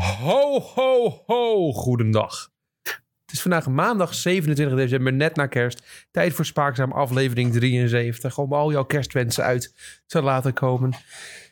[0.00, 2.50] Ho, ho, ho, goedendag.
[2.82, 5.82] Het is vandaag maandag 27 december, net na kerst.
[6.10, 8.38] Tijd voor Spaakzaam aflevering 73.
[8.38, 9.74] Om al jouw kerstwensen uit
[10.06, 10.92] te laten komen.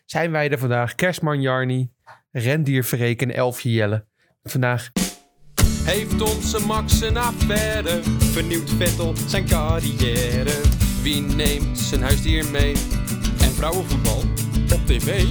[0.04, 1.90] Zijn wij er vandaag, kerstman Jarni,
[2.30, 4.04] rendier en Elfje Jelle.
[4.42, 4.90] Vandaag
[5.84, 8.00] heeft onze Max een affaire.
[8.18, 10.60] Vernieuwt Vettel zijn carrière.
[11.02, 12.72] Wie neemt zijn huisdier mee?
[13.40, 14.22] En vrouwenvoetbal
[14.72, 15.24] op tv.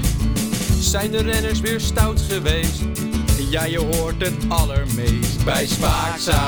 [0.79, 3.06] Zijn de renners weer stout geweest?
[3.49, 6.41] Ja, je hoort het allermeest bij Spaakza.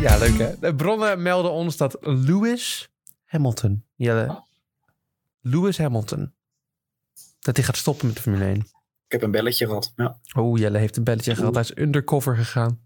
[0.00, 0.58] Ja, leuk hè.
[0.58, 2.90] De bronnen melden ons dat Lewis
[3.24, 4.44] Hamilton, Jelle,
[5.40, 6.32] Lewis Hamilton,
[7.40, 8.56] dat hij gaat stoppen met de Formule 1.
[8.56, 8.66] Ik
[9.08, 9.92] heb een belletje gehad.
[9.96, 10.20] Ja.
[10.36, 11.54] Oh, Jelle heeft een belletje gehad.
[11.54, 12.80] Hij is undercover gegaan.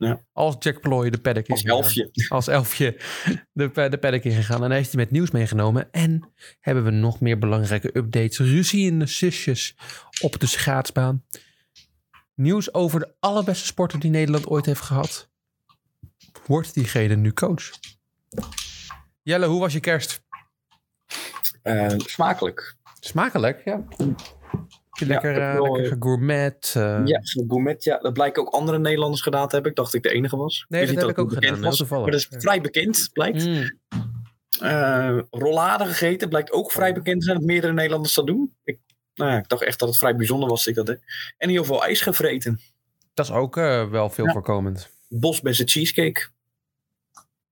[0.00, 0.24] Ja.
[0.32, 2.08] Als Jack Ploy de paddock is Als elfje.
[2.12, 2.30] gegaan.
[2.36, 3.00] Als elfje
[3.52, 4.62] de, de paddock in gegaan.
[4.62, 5.92] En hij heeft hij met nieuws meegenomen.
[5.92, 8.38] En hebben we nog meer belangrijke updates.
[8.38, 9.76] Ruzie in de sisjes
[10.20, 11.24] op de schaatsbaan.
[12.34, 15.28] Nieuws over de allerbeste sporter die Nederland ooit heeft gehad.
[16.46, 17.70] Wordt diegene nu coach?
[19.22, 20.22] Jelle, hoe was je kerst?
[21.62, 22.76] Eh, smakelijk.
[23.00, 23.84] Smakelijk, ja.
[25.08, 26.72] Lekker, ik heb eh, lekker gegourmet?
[26.76, 27.84] eh, Ja, gourmet.
[27.84, 29.70] Ja, dat blijken ook andere Nederlanders gedaan te hebben.
[29.70, 30.64] Ik dacht dat ik de enige was.
[30.68, 31.84] Nee, dat heb ik ook gedaan, was.
[31.88, 32.40] Maar dat is Ja.
[32.40, 33.46] vrij bekend, blijkt.
[33.46, 33.78] Mm.
[34.60, 38.54] Eh, rollade gegeten, blijkt ook vrij bekend te zijn dat meerdere Nederlanders dat doen.
[38.64, 38.78] Ik,
[39.14, 41.00] nou ja, ik dacht echt dat het vrij bijzonder was ik dat deed.
[41.38, 42.60] En heel veel ijs gevreten.
[43.14, 44.32] Dat is ook eh, wel veel Ja.
[44.32, 44.90] voorkomend.
[45.08, 46.26] Bosbessen cheesecake.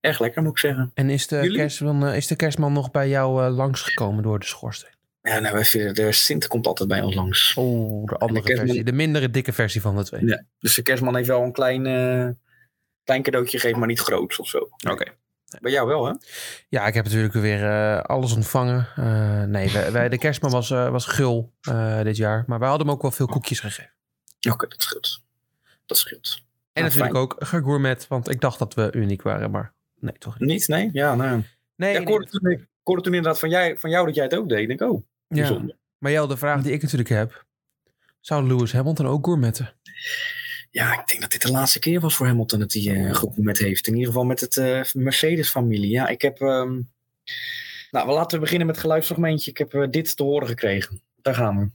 [0.00, 0.90] Echt lekker moet ik zeggen.
[0.94, 1.56] En is de, Jullie?
[1.56, 4.96] kerstman, eh, is de kerstman nog bij jou eh, langsgekomen door de schoorsteen?
[5.22, 7.54] Ja, nou, vinden, de Sint komt altijd bij ons langs.
[7.54, 8.84] Oh, de andere versie.
[8.84, 10.26] De mindere dikke versie van de twee.
[10.26, 10.44] Ja.
[10.58, 12.28] Dus de kerstman heeft wel een klein, eh,
[13.04, 14.68] klein cadeautje gegeven, maar niet groot of zo.
[14.90, 15.04] Oké.
[15.60, 16.12] Bij jou wel, hè?
[16.68, 18.88] Ja, ik heb natuurlijk weer eh, alles ontvangen.
[18.96, 21.52] Eh, nee, wij, wij- de kerstman was, was gul
[22.02, 22.44] dit jaar.
[22.46, 23.92] Maar wij hadden hem ook wel veel koekjes gegeven.
[24.50, 25.22] Oké, dat scheelt.
[25.86, 26.42] Dat scheelt.
[26.72, 29.50] En Ah, natuurlijk ook gegourmet, want ik dacht dat we uniek waren.
[29.50, 30.48] Maar nee, toch niet.
[30.48, 30.68] Niet?
[30.68, 30.88] Nee?
[30.92, 31.42] Ja, nou.
[31.76, 34.24] Nee, ja, ik, hoorde toen, ik hoorde toen inderdaad van, jij, van jou dat jij
[34.24, 34.70] het ook deed.
[34.70, 35.36] Ik denk, oh, ja.
[35.36, 35.76] bijzonder.
[35.98, 37.44] Maar Jel, de vraag die ik natuurlijk heb.
[38.20, 39.74] Zou Lewis Hamilton ook gourmetten?
[40.70, 43.58] Ja, ik denk dat dit de laatste keer was voor Hamilton dat hij eh gegourmet
[43.58, 43.86] heeft.
[43.86, 45.90] In ieder geval met het eh, Mercedes-familie.
[45.90, 46.40] Ja, ik heb...
[46.40, 46.80] ehm,
[47.90, 49.50] Nou, we laten we beginnen met het geluidsfragmentje.
[49.50, 51.02] Ik heb eh, dit te horen gekregen.
[51.16, 51.70] Daar gaan we.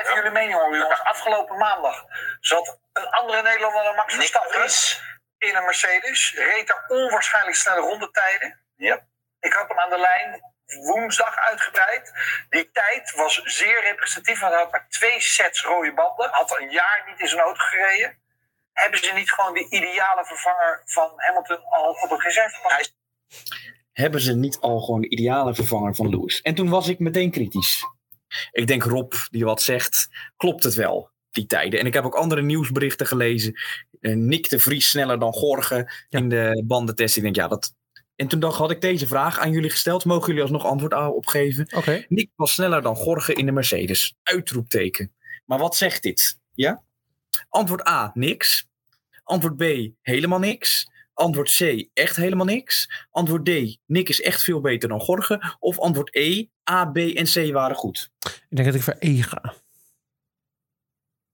[0.00, 1.00] Even jullie mening horen, jongens.
[1.02, 2.04] Afgelopen maandag
[2.40, 4.66] zat een andere Nederlander dan Max Verstappen
[5.38, 6.34] in een Mercedes.
[6.36, 8.60] Reed daar onwaarschijnlijk snelle rondetijden.
[8.76, 9.06] Ja.
[9.40, 10.40] Ik had hem aan de lijn
[10.86, 12.12] woensdag uitgebreid.
[12.48, 16.28] Die tijd was zeer representatief, want hij had maar twee sets rode banden.
[16.30, 18.18] Had een jaar niet in zijn auto gereden.
[18.72, 22.94] Hebben ze niet gewoon de ideale vervanger van Hamilton al op het reservepas?
[23.92, 26.40] Hebben ze niet al gewoon de ideale vervanger van Lewis?
[26.40, 27.82] En toen was ik meteen kritisch.
[28.52, 31.80] Ik denk Rob, die wat zegt, klopt het wel, die tijden.
[31.80, 33.60] En ik heb ook andere nieuwsberichten gelezen.
[34.00, 35.74] Eh, Nick de Vries sneller dan Gorge
[36.08, 36.18] Ja.
[36.18, 37.16] in de bandentest.
[37.16, 37.74] Ik denk, ja, dat...
[38.18, 40.04] En toen dacht, had ik deze vraag aan jullie gesteld.
[40.04, 41.68] Mogen jullie alsnog antwoord a- op geven?
[41.76, 42.04] Oké.
[42.08, 44.16] Nick was sneller dan Gorge in de Mercedes.
[44.22, 45.12] Uitroepteken.
[45.44, 46.38] Maar wat zegt dit?
[46.54, 46.82] Ja?
[47.48, 48.68] Antwoord A, niks.
[49.24, 49.62] Antwoord B,
[50.02, 50.90] helemaal niks.
[51.14, 53.06] Antwoord C, echt helemaal niks.
[53.10, 55.56] Antwoord D, Nick is echt veel beter dan Gorge.
[55.58, 58.10] Of antwoord E, A, B en C waren goed.
[58.24, 59.54] Ik denk dat ik voor E ga.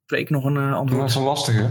[0.05, 1.09] Spreek nog een eh, Dat antwoord.
[1.09, 1.71] is een lastige.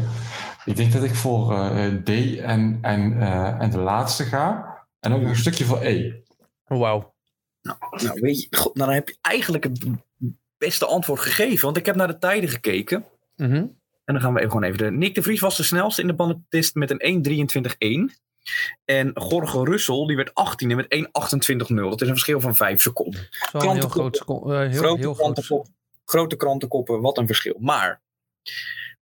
[0.66, 2.10] Ik denk dat ik voor eh, D
[2.40, 4.72] en, en, eh, en de laatste ga.
[5.04, 6.14] En ook nog een stukje voor E.
[6.66, 7.14] Wauw.
[7.62, 9.86] Nou, weet je, god, nou, dan heb je eigenlijk het
[10.58, 11.66] beste antwoord gegeven.
[11.66, 13.06] Want ik heb naar de tijden gekeken.
[13.36, 13.54] Mhm.
[14.06, 14.78] En dan gaan we even gewoon even.
[14.78, 17.26] De, Nick de Vries was de snelste in de bandentest met een
[18.12, 18.22] 1.23.1.
[18.86, 21.76] En Gorge Russell die werd 18e met 1.28.0.
[21.76, 23.28] Dat is een verschil van 5 seconden.
[23.52, 24.18] Heel groot...
[24.18, 25.66] eh, heel, grote, heel
[26.06, 27.56] grote krantenkoppen, wat een verschil.
[27.60, 28.02] Maar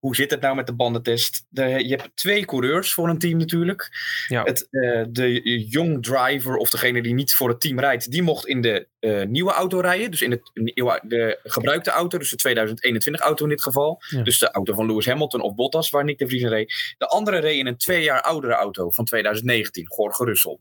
[0.00, 1.46] hoe zit het nou met de bandentest?
[1.48, 3.88] De, je hebt twee coureurs voor een team natuurlijk.
[4.28, 4.42] Ja.
[4.42, 8.46] Het, eh, de young driver of degene die niet voor het team rijdt, die mocht
[8.46, 10.10] in de eh, nieuwe auto rijden.
[10.10, 10.40] Dus in de,
[10.74, 14.02] nieuwe- de gebruikte auto, dus de 2021 auto in dit geval.
[14.08, 14.22] Ja.
[14.22, 16.94] Dus de auto van Lewis Hamilton of Bottas, waar Nick de Vries in reed.
[16.98, 20.58] De andere reed in een twee jaar oudere auto van 2019, Jorge Russell.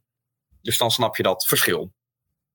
[0.62, 1.94] Dus dan snap je dat verschil.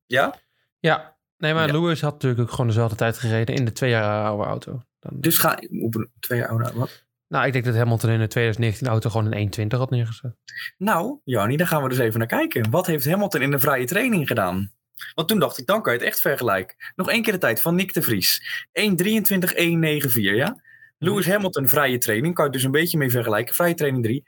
[0.06, 0.34] Ja?
[0.80, 1.72] Ja, nee, maar Ja.
[1.72, 4.82] Lewis had natuurlijk ook gewoon dezelfde tijd gereden in de twee jaar oude auto.
[5.04, 7.04] Dan, Dus ga op een twee jaar oude wat?
[7.28, 10.36] nou, ik denk dat Hamilton in de 2019 auto gewoon een 1.20 had neergezet.
[10.78, 12.70] Nou, Jannie, daar gaan we dus even naar kijken.
[12.70, 14.72] Wat heeft Hamilton in de vrije training gedaan?
[15.14, 16.76] Want toen dacht ik, dan kan je het echt vergelijken.
[16.96, 18.42] Nog één keer de tijd van Nick de Vries.
[18.72, 20.62] 1.23.194, ja?
[20.98, 23.54] Lewis Hamilton, vrije training, kan je het dus een beetje mee vergelijken.
[23.54, 24.22] Vrije training 3,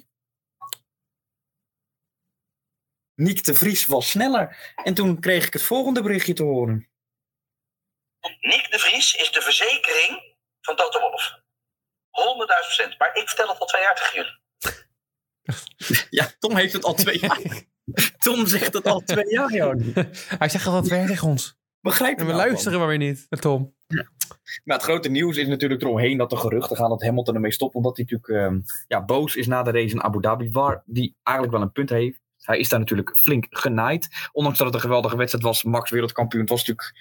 [0.00, 0.06] 1.23.2.
[3.14, 4.72] Nick de Vries was sneller.
[4.84, 6.88] En toen kreeg ik het volgende berichtje te horen.
[8.78, 11.30] Vries is de verzekering van Toto Wolff.
[11.30, 12.98] 100.000 procent.
[12.98, 14.44] Maar ik vertel het al twee jaar tegen jullie.
[16.10, 17.40] Ja, Tom heeft het al twee jaar.
[18.18, 19.92] Tom zegt het al twee jaar, Jarni.
[20.38, 21.56] Hij zegt altijd weer tegen ons.
[21.80, 23.74] Begrijp je En we nou, luisteren maar weer niet naar Tom.
[24.64, 27.74] Maar het grote nieuws is natuurlijk eromheen dat de geruchten gaan dat Hamilton ermee stopt.
[27.74, 30.50] Omdat hij natuurlijk ehm, ja, boos is na de race in Abu Dhabi.
[30.50, 32.20] Waar die eigenlijk wel een punt heeft.
[32.36, 34.28] Hij is daar natuurlijk flink genaaid.
[34.32, 35.62] Ondanks dat het een geweldige wedstrijd was.
[35.62, 36.40] Max wereldkampioen.
[36.40, 36.94] Het was natuurlijk...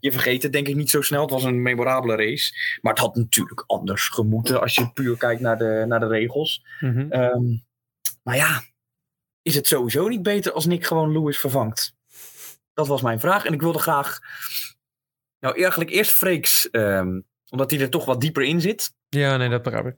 [0.00, 1.20] Je vergeet het denk ik niet zo snel.
[1.22, 2.54] Het was een memorabele race.
[2.80, 4.60] Maar het had natuurlijk anders gemoeten.
[4.60, 6.64] Als je puur kijkt naar de, naar de regels.
[6.80, 7.10] Mhm.
[7.10, 7.42] Ehm,
[8.22, 8.62] maar ja,
[9.42, 11.94] is het sowieso niet beter als Nick gewoon Lewis vervangt?
[12.74, 13.44] Dat was mijn vraag.
[13.44, 14.18] En ik wilde graag.
[15.40, 18.94] Nou, eigenlijk eerst Freeks, ehm, omdat hij er toch wat dieper in zit.
[19.08, 19.96] Ja, nee, dat begrijp ik.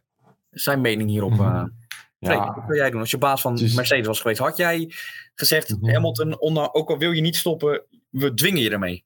[0.51, 1.35] Zijn mening hierop.
[1.35, 3.01] Freek, Ja, wat wil jij doen?
[3.01, 4.93] Als je baas van Mercedes was geweest, had jij
[5.35, 5.93] gezegd: Mhm.
[5.93, 6.41] Hamilton,
[6.75, 9.05] ook al wil je niet stoppen, we dwingen je ermee.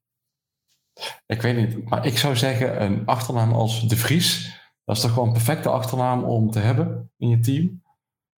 [1.27, 1.89] Ik weet niet.
[1.89, 4.61] Maar ik zou zeggen, een achternaam als De Vries.
[4.85, 7.83] Dat is toch gewoon een perfecte achternaam om te hebben in je team.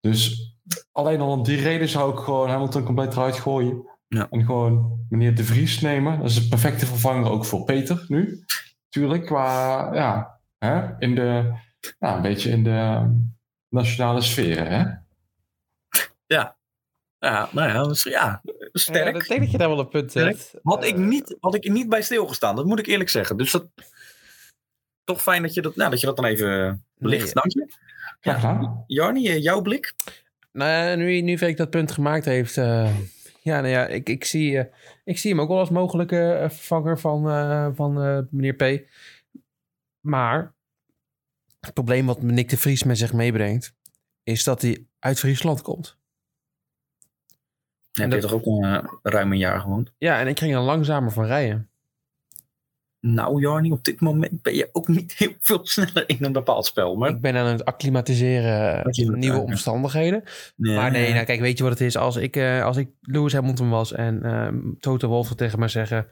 [0.00, 0.52] Dus
[0.92, 3.86] alleen al om die reden zou ik gewoon Hamilton compleet eruit gooien.
[4.08, 4.26] Ja.
[4.30, 6.18] En gewoon meneer De Vries nemen.
[6.18, 8.44] Dat is een perfecte vervanger ook voor Peter nu.
[8.88, 11.54] Tuurlijk, qua, ja, hè, in de,
[11.98, 13.10] ja, een beetje in de
[13.68, 14.84] nationale sfeer, hè.
[17.18, 18.42] Ja, nou ja, ja
[18.72, 19.14] sterk.
[19.14, 20.54] Ja, ik denk dat je daar wel een punt hebt.
[20.62, 23.36] Had ik, Eh, niet, had ik er niet bij stilgestaan, dat moet ik eerlijk zeggen.
[23.36, 23.68] Dus dat,
[25.04, 27.24] toch fijn dat je dat, nou, dat, je dat dan even belicht.
[27.24, 27.32] Nee.
[27.34, 27.76] Dank je.
[28.20, 29.92] Eh, jouw blik?
[30.52, 32.56] Nou, ja, nu, nu Freek dat punt gemaakt heeft.
[32.56, 32.96] eh,
[33.42, 34.74] ja, nou ja, ik, ik, zie, eh,
[35.04, 38.88] ik zie hem ook wel als mogelijke eh, vervanger van, eh, van eh, meneer P.
[40.00, 40.54] Maar
[41.60, 43.74] het probleem wat Nick de Vries met zich meebrengt,
[44.22, 45.97] is dat hij uit Friesland komt.
[48.02, 49.92] Heb dat- je toch ook een, eh, ruim een jaar gewoond?
[49.98, 51.68] Ja, en ik ging er langzamer van rijden.
[53.00, 56.66] Nou, Jarni, op dit moment ben je ook niet heel veel sneller in een bepaald
[56.66, 56.96] spel.
[56.96, 60.22] Maar, Ik ben aan het acclimatiseren aan doet, nieuwe omstandigheden.
[60.56, 61.96] Ja, Maar nee, nou, kijk, weet je wat het is?
[61.96, 66.06] Als ik, eh, als ik Lewis Hamilton was en ehm Toto Wolff tegen mij zeggen...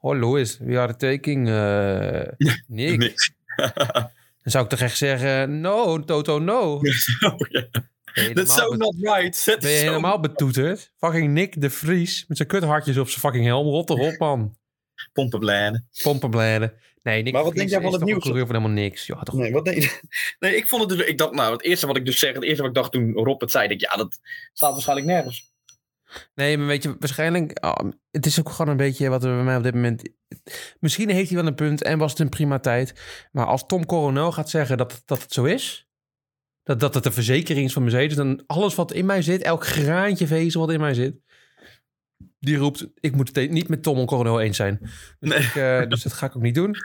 [0.00, 2.20] Oh, Lewis, we are taking uh,
[2.66, 2.98] Nick.
[2.98, 3.32] Niks.
[4.42, 5.60] Dan zou ik toch echt zeggen...
[5.60, 6.72] No, Toto, no.
[7.20, 7.36] Oh.
[8.14, 9.44] Ben je That's so not right.
[9.44, 10.92] That's Ben je so- helemaal betoeterd?
[10.98, 13.66] Fucking Nick de Vries met zijn kuthartjes op zijn fucking helm.
[13.66, 14.56] Rot erop, man.
[15.12, 15.88] Pompenbladen.
[16.02, 16.72] Pompenbladen.
[17.02, 18.22] Nee, Nick Maar wat denk jij van is het nieuws?
[18.22, 19.06] coureur van helemaal niks.
[19.06, 19.98] Ja, toch Nee, wat je?
[20.40, 21.06] Nee, ik vond het dus.
[21.06, 23.12] Ik dacht, nou, het eerste wat ik dus zeg, het eerste wat ik dacht toen
[23.12, 24.18] Rob het zei, ik, ja, dat
[24.52, 25.52] staat waarschijnlijk nergens.
[26.34, 27.58] Nee, maar weet je, waarschijnlijk...
[27.58, 30.02] ah, het is ook gewoon een beetje wat er bij mij op dit moment...
[30.80, 33.00] Misschien heeft hij wel een punt en was het een prima tijd.
[33.32, 35.88] Maar als Tom Coronel gaat zeggen dat, dat het zo is...
[36.62, 38.16] Dat, dat het een verzekering is van Mercedes...
[38.16, 41.16] dan alles wat in mij zit, elk graantje vezel wat in mij zit...
[42.38, 44.78] die roept, ik moet het niet met Tom Coronel eens zijn.
[44.80, 45.38] Dus, Nee.
[45.38, 46.76] ik, eh, dus dat ga ik ook niet doen.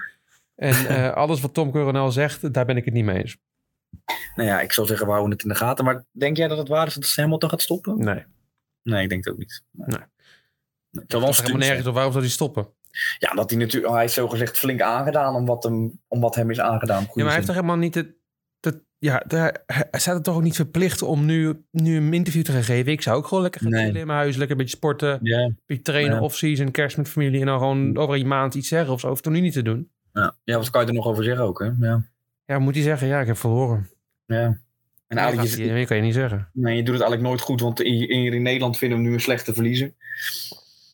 [0.55, 3.37] En eh, alles wat Tom Coronel zegt, daar ben ik het niet mee eens.
[4.35, 5.85] Nou ja, ik zou zeggen, we houden het in de gaten.
[5.85, 7.97] Maar denk jij dat het waar is dat Hamilton gaat stoppen?
[7.97, 8.23] Nee,
[8.85, 9.63] Nee, ik denk het ook niet.
[9.71, 9.87] Nee.
[9.87, 9.99] Nee,
[10.91, 11.93] Het dat is helemaal nergens op.
[11.93, 12.67] Waarom zou hij stoppen?
[13.19, 16.35] Ja, dat hij natuurlijk, hij is zo gezegd flink aangedaan om wat hem, om wat
[16.35, 17.01] hem is aangedaan.
[17.01, 18.07] Ja, maar hij heeft toch helemaal niet het...
[18.59, 22.51] het ja, hij staat er toch ook niet verplicht om nu, nu een interview te
[22.51, 22.91] gaan geven.
[22.91, 23.85] Ik zou ook gewoon lekker gaan Nee.
[23.87, 24.35] in mijn huis.
[24.35, 26.21] Lekker een beetje sporten, Ja, een beetje trainen, Ja.
[26.21, 27.39] off-season, kerst met familie.
[27.39, 29.07] En dan gewoon over een maand iets zeggen of zo.
[29.07, 29.91] Hoeft toch nu niet te doen?
[30.13, 30.35] ja.
[30.43, 31.71] ja, wat kan je er nog over zeggen ook, hè?
[31.79, 32.03] Ja.
[32.45, 33.89] Ja, moet hij zeggen, ja, ik heb verloren.
[34.25, 34.57] ja.
[35.07, 36.49] En En eigenlijk, meer kan je niet zeggen.
[36.53, 39.17] nee, je doet het eigenlijk nooit goed, want in, in, Nederland vinden we hem nu
[39.17, 39.93] een slechte verliezer.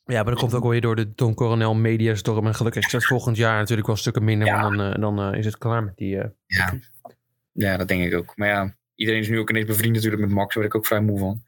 [0.06, 2.48] Ja, maar dat komt ook weer door de Don Coronel Mediastorm.
[2.48, 4.48] En gelukkig is dat volgend jaar natuurlijk wel stukken minder.
[4.48, 4.62] Ja.
[4.62, 6.18] Want dan, eh, dan eh, is het klaar met die...
[6.18, 6.74] eh, Ja.
[7.52, 8.34] ja, dat denk ik ook.
[8.36, 10.54] Maar ja, iedereen is nu ook ineens bevriend natuurlijk met Max.
[10.54, 11.44] Daar word ik ook vrij moe van.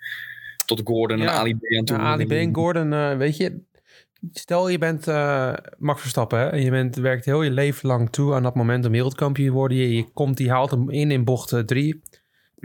[0.65, 1.31] Tot Gordon en Ja.
[1.31, 1.97] Ali B aan toe.
[1.97, 3.61] Nou, Ali B en Gordon, weet je...
[4.31, 5.05] Stel je bent
[5.77, 8.85] Max Verstappen hè, en je bent, werkt heel je leven lang toe aan dat moment
[8.85, 9.77] om wereldkampioen te worden.
[9.77, 12.01] Je, je komt, die haalt hem in in bocht 3.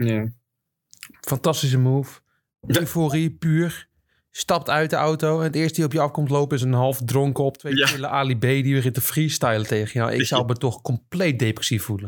[0.07, 0.27] Ja.
[1.21, 2.19] Fantastische move.
[2.67, 2.79] Ja.
[2.79, 3.87] Euforie, puur.
[4.31, 7.01] Stapt uit de auto en het eerste die op je afkomt lopen is een half
[7.05, 8.07] dronken op twee Ja.
[8.07, 10.11] Ali B die weer in te freestylen tegen jou.
[10.13, 12.07] Ik zou me toch compleet depressief voelen.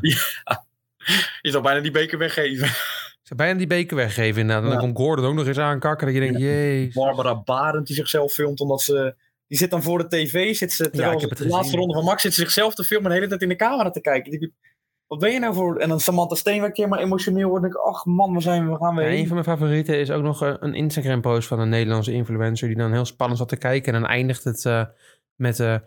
[1.41, 2.65] Je zou bijna die beker weggeven.
[2.67, 4.63] Ik zou bijna die beker weggeven inderdaad.
[4.63, 4.85] En dan Ja.
[4.85, 6.93] komt Gordon ook nog eens aankakken dat je denkt, jezus.
[6.93, 9.15] Barbara Barend die zichzelf filmt omdat ze...
[9.47, 11.63] Die zit dan voor de tv, zit ze, terwijl ik ze heb het de laatste
[11.63, 11.79] gezien.
[11.79, 13.89] ronde van Max zit ze zichzelf te filmen en de hele tijd in de camera
[13.89, 14.31] te kijken.
[14.39, 14.53] Die-
[15.11, 15.77] Wat ben je nou voor...
[15.77, 17.61] En dan Samantha Steenwijk keer maar emotioneel wordt.
[17.63, 18.77] denk ik, ach man, waar zijn we?
[18.77, 19.17] Gaan we Ja, heen?
[19.19, 22.67] een van mijn favorieten is ook nog eh, een Instagram-post van een Nederlandse influencer...
[22.67, 23.93] die dan heel spannend zat te kijken.
[23.93, 24.83] En dan eindigt het eh,
[25.35, 25.59] met...
[25.59, 25.83] en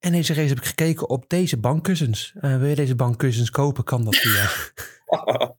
[0.00, 2.34] deze race heb ik gekeken op deze bankkussens.
[2.40, 3.84] Eh, wil je deze bankkussens kopen?
[3.84, 4.48] Kan dat via...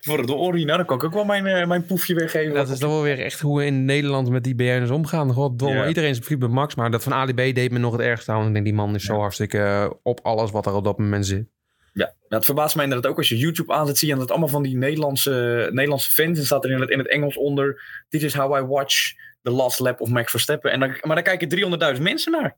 [0.00, 2.54] Voor de Ori, nou dan kan ik ook wel mijn, mijn poefje weggeven.
[2.54, 5.32] Dat is dan wel weer echt hoe we in Nederland met die BN'ers omgaan.
[5.32, 5.88] Goddomme, Ja.
[5.88, 6.74] iedereen is vriend met Max.
[6.74, 8.46] Maar dat van Ali B deed me nog het ergste aan.
[8.46, 11.48] Ik denk, die man is zo hartstikke op alles wat er op dat moment zit.
[11.96, 14.30] Ja, nou, het verbaast mij inderdaad ook als je YouTube aanzet, zie je dat het
[14.30, 16.38] allemaal van die Nederlandse, Nederlandse fans.
[16.38, 19.50] En staat er in het, in het Engels onder, this is how I watch the
[19.50, 20.72] last lap of Max Verstappen.
[20.72, 22.56] En dan, maar daar kijken 300.000 mensen naar.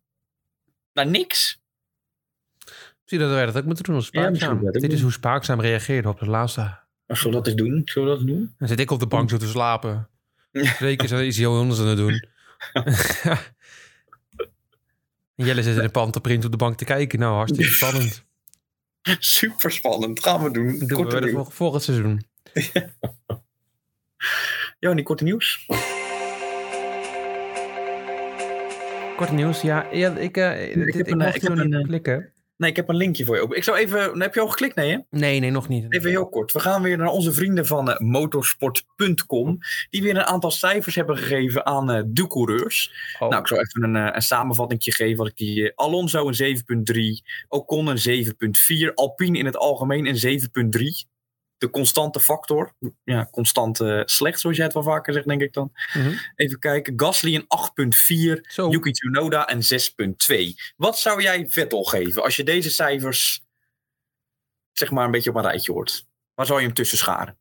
[0.92, 1.60] Naar niks.
[3.04, 4.72] Zie dat wij dat ook moeten doen als Spaakzaam?
[4.72, 6.78] Dit is hoe Spaakzaam reageerde op de laatste.
[7.06, 7.82] Zullen we dat eens doen?
[7.84, 8.54] Zullen we dat doen?
[8.58, 10.08] Dan zit ik op de bank zo te slapen.
[10.78, 12.24] Zeker zo is hij heel anders aan het doen.
[15.38, 17.18] En Jelle zit in de pantenprint op de bank te kijken.
[17.18, 18.26] Nou, hartstikke spannend.
[19.18, 20.22] Super spannend.
[20.22, 20.78] Gaan we doen.
[20.78, 21.34] Doen we Korte de nieuws.
[21.34, 22.22] vol- volgend seizoen.
[24.80, 25.66] Ja, korte nieuws.
[29.16, 29.60] Kort nieuws.
[29.60, 31.40] Ja, ja ik, eh, dit- heb ik, een, eh, mocht ik
[32.06, 33.56] hier Nee, ik heb een linkje voor je open.
[33.56, 34.20] Ik zou even...
[34.20, 34.74] Heb je al geklikt?
[34.74, 34.98] Nee, hè?
[35.10, 35.92] Nee, nee, nog niet.
[35.92, 36.52] Even heel kort.
[36.52, 39.58] We gaan weer naar onze vrienden van eh, motorsport.com.
[39.90, 42.92] Die weer een aantal cijfers hebben gegeven aan eh, de coureurs.
[43.18, 43.28] Oh.
[43.28, 45.16] Nou, ik zal even een, eh, een samenvatting geven.
[45.16, 47.22] Wat ik die, Alonso een 7.3.
[47.48, 48.94] Ocon een 7.4.
[48.94, 51.08] Alpine in het algemeen een 7.3.
[51.58, 52.74] De constante factor.
[53.04, 55.72] Ja, constant slecht, zoals jij het wel vaker zegt, denk ik dan.
[55.94, 56.12] Mhm.
[56.34, 56.92] Even kijken.
[56.96, 58.40] Gasly een 8.4.
[58.42, 58.70] Zo.
[58.70, 60.54] Yuki Tsunoda een 6.2.
[60.76, 63.46] Wat zou jij Vettel geven als je deze cijfers
[64.72, 66.06] zeg maar een beetje op een rijtje hoort?
[66.34, 67.38] Waar zou je hem tussen scharen?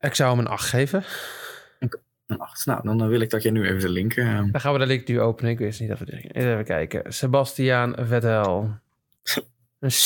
[0.00, 1.04] Ik zou hem een 8 geven.
[2.26, 2.66] Een 8.
[2.66, 4.14] Nou, dan eh, wil ik dat jij nu even de link...
[4.14, 5.50] eh, Dan gaan we de link nu openen.
[5.50, 6.30] Ik wist niet dat we.
[6.32, 7.12] Even kijken.
[7.12, 8.80] Sebastian Vettel.
[9.84, 9.96] Een 6,6.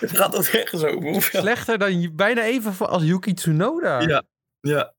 [0.00, 1.10] Het gaat dat ergens over.
[1.10, 1.40] Hoeveel?
[1.40, 4.00] Slechter dan bijna even als Yuki Tsunoda.
[4.00, 4.22] Ja.
[4.60, 4.94] Ja.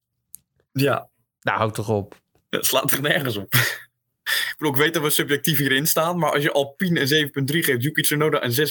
[0.72, 1.10] Ja.
[1.42, 2.22] Nou, houd toch op.
[2.50, 3.54] Het slaat er nergens op.
[3.54, 7.60] ik bedoel, ik weet dat we subjectief hierin staan, maar als je Alpine een 7.3
[7.60, 8.70] geeft, Yuki Tsunoda een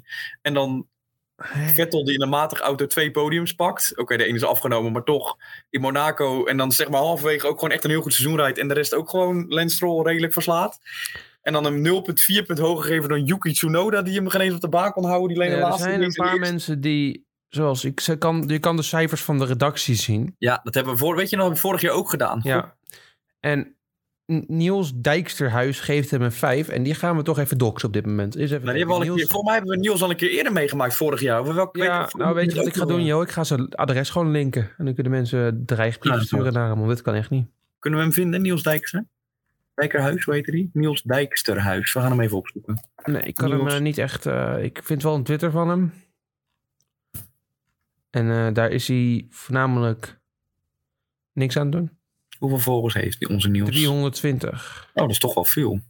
[0.00, 0.06] 6.2
[0.42, 0.88] en dan
[1.36, 3.98] Vettel die in een matig auto twee podiums pakt.
[3.98, 5.36] Oké, de ene is afgenomen, maar toch
[5.70, 6.44] in Monaco.
[6.44, 8.58] En dan zeg maar halverwege ook gewoon echt een heel goed seizoen rijdt.
[8.58, 10.78] En de rest ook gewoon Lance Stroll redelijk verslaat.
[11.42, 12.04] En dan een
[12.40, 15.04] 0,4 punt hoger geven dan Yuki Tsunoda, die hem geen eens op de baan kon
[15.04, 15.28] houden.
[15.28, 18.44] Die alleen de Ja, er laatste zijn een paar mensen die, zoals ik, ze kan,
[18.46, 20.34] je kan de cijfers van de redactie zien.
[20.38, 22.40] Ja, dat hebben we voor, weet je nog, vorig jaar ook gedaan.
[22.42, 22.76] Ja.
[23.40, 23.76] En
[24.26, 26.68] Niels Dijksterhuis geeft hem een 5.
[26.68, 28.36] En die gaan we toch even doxen op dit moment.
[28.36, 30.52] Is even Nou, die hebben Niels- volgens mij hebben we Niels al een keer eerder
[30.52, 31.40] meegemaakt vorig jaar.
[31.40, 33.22] Over welke Ja, week- nou weet je wat ik ga doen, joh?
[33.22, 34.70] Ik ga zijn adres gewoon linken.
[34.78, 37.46] En dan kunnen mensen dreigbrieven Ja, sturen naar hem, want dit kan echt niet.
[37.78, 39.04] Kunnen we hem vinden, Niels Dijkster?
[39.74, 40.70] Dijkerhuis, hoe heet hij?
[40.72, 41.92] Niels Dijksterhuis.
[41.92, 42.84] We gaan hem even opzoeken.
[43.04, 44.26] Nee, ik kan hem eh, niet echt...
[44.26, 45.92] eh, ik vind wel een Twitter van hem.
[48.10, 50.18] En eh, daar is hij voornamelijk
[51.32, 51.90] niks aan het doen.
[52.48, 53.68] Hoeveel volgers heeft die onze Niels?
[53.70, 54.88] 320.
[54.94, 55.80] Oh, dat is toch wel veel.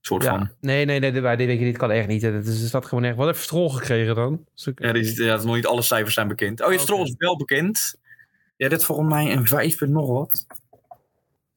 [0.00, 0.50] soort Ja, van.
[0.60, 2.22] nee, nee, nee, dit, je, dit kan echt niet.
[2.22, 3.16] Het is, er staat gewoon echt...
[3.16, 4.44] Wat heeft Strol gekregen dan?
[4.64, 6.60] Ik- Ja, is- ja, nog niet alle cijfers zijn bekend.
[6.60, 6.82] Oh, je Oké.
[6.82, 7.94] Stroll is wel bekend.
[8.56, 10.46] Ja, dit is volgens mij een 5 punt nog wat.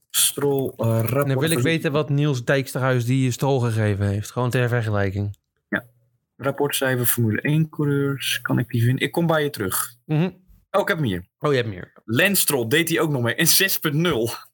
[0.09, 1.27] Stroll uh, En rapport.
[1.27, 4.31] dan wil ik weten wat Niels Dijksterhuis die Strol gegeven heeft.
[4.31, 5.39] Gewoon ter vergelijking.
[6.37, 8.41] Rapportcijfer Formule 1 coureurs.
[8.41, 9.05] Kan ik die vinden?
[9.05, 9.95] Ik kom bij je terug.
[10.05, 10.29] Mhm.
[10.71, 11.27] Oh, ik heb hem hier.
[11.39, 11.91] Oh, je hebt meer.
[12.05, 13.39] Lance Stroll deed hij ook nog mee.
[13.39, 14.49] Een 6.0.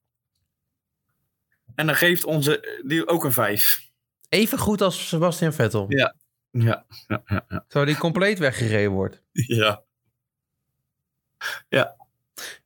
[1.75, 3.89] En dan geeft onze die ook een 5.
[4.29, 5.85] Even goed als Sebastian Vettel.
[5.89, 6.15] Ja.
[6.51, 7.65] Ja, ja, ja, ja.
[7.67, 9.23] Zo die compleet weggereden wordt.
[9.31, 9.83] ja.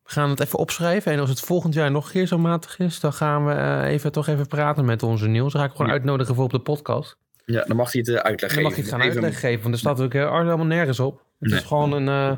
[0.04, 1.12] We gaan het even opschrijven.
[1.12, 3.92] En als het volgend jaar nog een keer zo matig is, dan gaan we eh,
[3.92, 5.52] even, toch even praten met onze Niels.
[5.52, 5.94] Dan ga ik gewoon Ja.
[5.94, 7.18] uitnodigen voor op de podcast.
[7.46, 9.40] Ja, dan mag hij het eh, uitleg En dan mag ik het gaan Even- uitleg
[9.40, 11.26] geven, want er staat ook eh, helemaal nergens op.
[11.40, 11.60] Het Nee.
[11.60, 12.38] is gewoon een eh,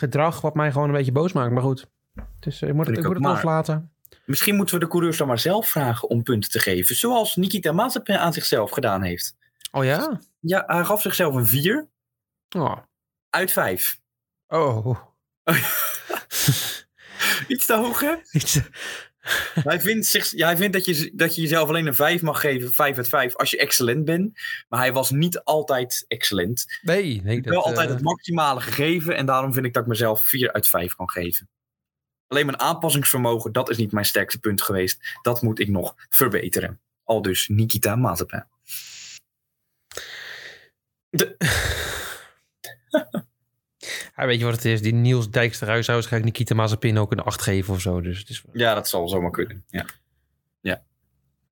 [0.00, 1.52] gedrag wat mij gewoon een beetje boos maakt.
[1.52, 1.86] Maar goed,
[2.40, 3.92] is, eh, ik moet het, ik moet het loslaten.
[4.24, 6.94] Misschien moeten we de coureurs dan maar zelf vragen om punten te geven.
[6.96, 9.36] Zoals Nikita Mazepin aan zichzelf gedaan heeft.
[9.72, 10.20] Oh ja?
[10.40, 11.88] Ja, hij gaf zichzelf een 4
[12.56, 12.76] Oh.
[13.30, 14.00] uit 5.
[14.48, 14.98] Oh.
[17.48, 18.14] Iets te hoog, hè?
[18.32, 18.60] Iets-
[19.70, 22.40] hij vindt, zich, ja, hij vindt dat, je, dat je jezelf alleen een 5 mag
[22.40, 24.40] geven, 5 uit 5, als je excellent bent.
[24.68, 26.66] Maar hij was niet altijd excellent.
[26.82, 27.40] Nee, nee.
[27.40, 29.16] Dat, Wel altijd eh, het maximale gegeven.
[29.16, 31.48] En daarom vind ik dat ik mezelf 4 uit 5 kan geven.
[32.26, 35.18] Alleen mijn aanpassingsvermogen, dat is niet mijn sterkste punt geweest.
[35.22, 36.80] Dat moet ik nog verbeteren.
[37.04, 38.44] Al dus Nikita Mazepin.
[41.10, 41.36] De,
[44.20, 44.82] Ja, weet je wat het is?
[44.82, 48.00] Die Niels Dijksterhuis zou waarschijnlijk Nikita Mazepin ook een 8 geven of zo.
[48.00, 48.44] Dus het is...
[48.52, 49.64] ja, dat zal zomaar kunnen.
[49.68, 49.84] Ja.
[50.60, 50.82] Ja.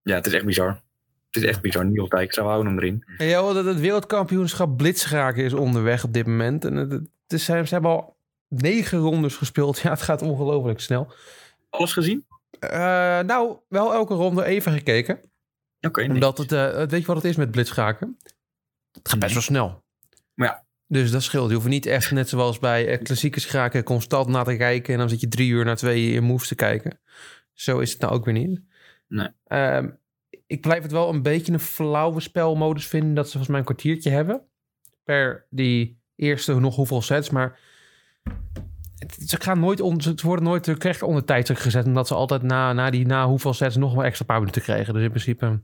[0.03, 0.83] ja, het is echt bizar.
[1.31, 1.85] Het is echt bizar.
[1.87, 3.05] Niels Dijk zou houden hem erin.
[3.19, 6.65] Ja, dat het wereldkampioenschap blitzraken is onderweg op dit moment.
[6.65, 8.17] En het, het is, ze hebben al
[8.49, 9.79] negen rondes gespeeld.
[9.79, 11.13] Ja, het gaat ongelooflijk snel.
[11.71, 12.27] Alles gezien?
[12.59, 12.71] Eh,
[13.21, 15.21] nou, wel elke ronde even gekeken.
[15.81, 16.11] Oké, nee.
[16.11, 18.19] Omdat het, eh, weet je wat het is met blitzschaken?
[18.93, 19.83] Het gaat best wel snel.
[20.35, 20.67] Ja.
[20.89, 21.49] Dus dat scheelt.
[21.49, 24.93] Je hoeft niet echt, net zoals bij eh, klassieke schaken, constant naar te kijken.
[24.93, 27.01] En dan zit je drie uur naar twee moves te kijken.
[27.53, 28.61] Zo is het nou ook weer niet.
[29.09, 29.29] Nee.
[29.47, 29.89] Ehm,
[30.47, 33.15] ik blijf het wel een beetje een flauwe spelmodus vinden.
[33.15, 34.43] Dat ze volgens mij een kwartiertje hebben.
[35.05, 37.31] Per die eerste nog hoeveel sets.
[37.31, 37.59] Maar
[38.99, 41.87] het, ze gaan nooit on, ze worden nooit terecht onder tijdsdruk gezet.
[41.87, 44.95] Omdat ze altijd na, na die na hoeveel sets nog wel extra paar minuten krijgen.
[44.95, 45.63] Dus in principe,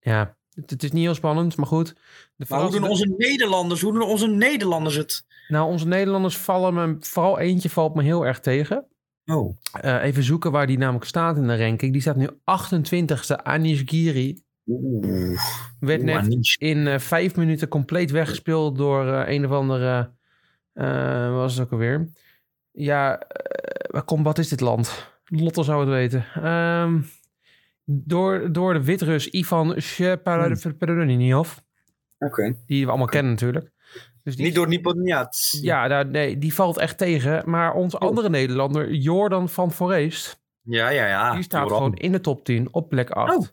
[0.00, 1.56] ja, het, het is niet heel spannend.
[1.56, 1.94] Maar goed.
[2.36, 5.26] De Maar hoe doen onze Nederlanders, hoe doen onze Nederlanders het?
[5.48, 8.86] Nou, onze Nederlanders vallen me, vooral eentje valt me heel erg tegen.
[9.24, 11.92] Oh, Eh, even zoeken waar die namelijk staat in de ranking.
[11.92, 13.42] Die staat nu 28ste.
[13.42, 14.42] Anish Giri.
[14.66, 15.40] oeh.
[15.80, 20.10] Werd net in eh, vijf minuten compleet weggespeeld door eh, een of andere...
[20.72, 22.12] wat was het ook alweer?
[22.70, 23.26] Ja,
[24.04, 25.10] kom, wat is dit land?
[25.24, 26.24] Lotte zou het weten.
[26.34, 27.00] Ehm,
[27.90, 31.56] door, door de Wit-Rus Ivan Sheparodinov.
[32.18, 32.54] Oké.
[32.66, 33.70] Die we allemaal kennen natuurlijk.
[34.22, 35.58] Dus die, Niet door Niponiat.
[35.60, 37.50] Ja, nou, nee, die valt echt tegen.
[37.50, 38.08] Maar onze Oh.
[38.08, 40.40] andere Nederlander, Jordan van Foreest...
[40.62, 41.34] Ja, ja, ja.
[41.34, 43.36] die staat gewoon in de top 10 op plek 8.
[43.36, 43.46] Oh.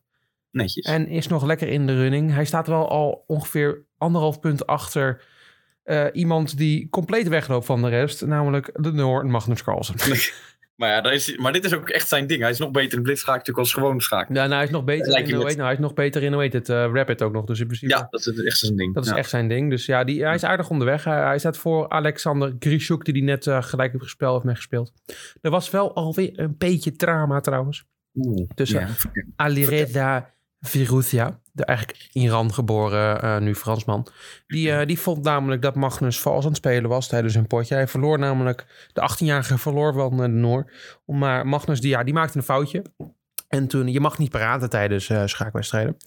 [0.51, 0.85] Netjes.
[0.85, 2.33] En is nog lekker in de running.
[2.33, 5.23] Hij staat wel al ongeveer anderhalf punt achter
[5.83, 8.25] eh, iemand die compleet wegloopt van de rest.
[8.25, 9.95] Namelijk de Noor Magnus Carlsen.
[10.75, 12.41] Maar, ja, dat is, maar dit is ook echt zijn ding.
[12.41, 14.27] Hij is nog beter in blitzschaak natuurlijk als gewoon schaak.
[14.27, 16.23] ja, nou, hij is nog beter Lijkt in, met- heet, nou, hij is nog beter
[16.23, 17.45] in heet het, eh, Rapid ook nog.
[17.45, 18.93] Dus in principe, Ja, dat is echt zijn ding.
[18.93, 19.69] dat is echt zijn ding.
[19.69, 21.03] Dus ja, die, hij is aardig onderweg.
[21.03, 24.93] Hij, hij staat voor Alexander Grishuk, die die net eh, gelijk heeft gespeeld, heeft meegespeeld.
[25.41, 27.85] Er was wel alweer een beetje drama trouwens.
[28.15, 28.87] Oeh, Tussen ja.
[29.35, 30.33] Alireza
[30.65, 34.07] Virutia, de eigenlijk Iran geboren, eh, nu Fransman.
[34.47, 37.75] Die, eh, die vond namelijk dat Magnus vals aan het spelen was tijdens hun potje.
[37.75, 40.71] Hij verloor namelijk, de 18-jarige verloor wel naar de Noor.
[41.05, 42.81] Maar Magnus, die, ja, die maakte een foutje.
[43.47, 45.97] En toen, je mag niet paraten tijdens eh, schaakwedstrijden.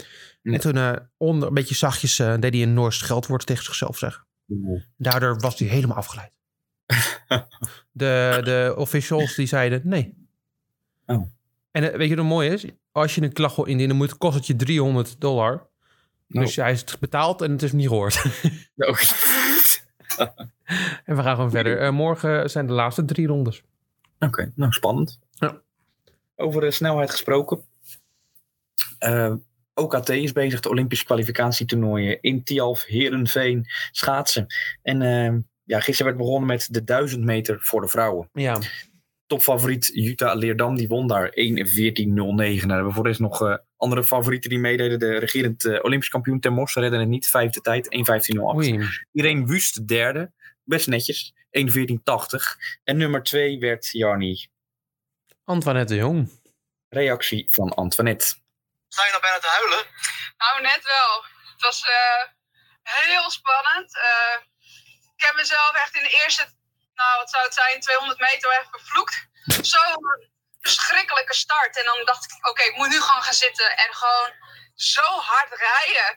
[0.43, 0.55] Nee.
[0.55, 4.27] En toen onder, een beetje zachtjes deed hij een Noors scheldwoord tegen zichzelf zeggen.
[4.97, 6.33] Daardoor was hij helemaal afgeleid.
[7.93, 10.27] de, de officials die zeiden nee.
[11.07, 11.27] Oh.
[11.71, 12.65] En weet je wat mooi is?
[12.99, 15.67] Als je een klacht wil indienen moet, kost het je 300 dollar.
[16.29, 18.25] Dus hij is het betaald en het is niet gehoord.
[18.77, 19.05] Oké.
[21.05, 21.79] en we gaan gewoon verder.
[21.79, 23.63] Eh, morgen zijn de laatste drie rondes.
[24.19, 25.19] Oké, nou spannend.
[25.31, 25.61] Ja.
[26.37, 27.65] Over de snelheid gesproken.
[28.99, 29.35] Eh,
[29.75, 34.47] OKT is bezig, de Olympische kwalificatietoernooien in Tialf, Herenveen, schaatsen.
[34.83, 35.35] En eh,
[35.65, 38.29] ja, gisteren werd begonnen met de 1000 meter voor de vrouwen.
[38.33, 38.59] Ja,
[39.29, 41.33] Topfavoriet Jutta Leerdam, die won daar 1.14.09.
[41.35, 44.99] Nou, we hebben voor rest nog eh, andere favorieten die meededen.
[44.99, 47.29] De regerend eh, Olympisch kampioen Ten Mos redden het niet.
[47.29, 47.87] Vijfde tijd,
[48.35, 48.43] 1.15.08.
[48.55, 48.89] oei.
[49.13, 50.33] Irene Wust derde.
[50.65, 51.33] Best netjes.
[51.59, 51.65] 1.14.80.
[52.85, 54.49] En nummer twee werd Jarni.
[55.45, 56.31] Antoinette de Jong.
[56.89, 58.27] Reactie van Antoinette.
[58.89, 59.85] Sta je nou bijna te huilen?
[60.39, 61.25] Nou, net wel.
[61.53, 62.23] Het was eh,
[62.83, 63.97] heel spannend.
[63.97, 64.37] Eh,
[65.17, 66.45] ik heb mezelf echt in de eerste,
[67.01, 69.17] nou wat zou het zijn, 200 meter echt vervloekt.
[69.75, 70.05] Zo'n
[70.61, 71.73] verschrikkelijke start.
[71.81, 74.31] En dan dacht ik, oké, ik moet nu gewoon gaan zitten en gewoon
[74.75, 76.11] zo hard rijden.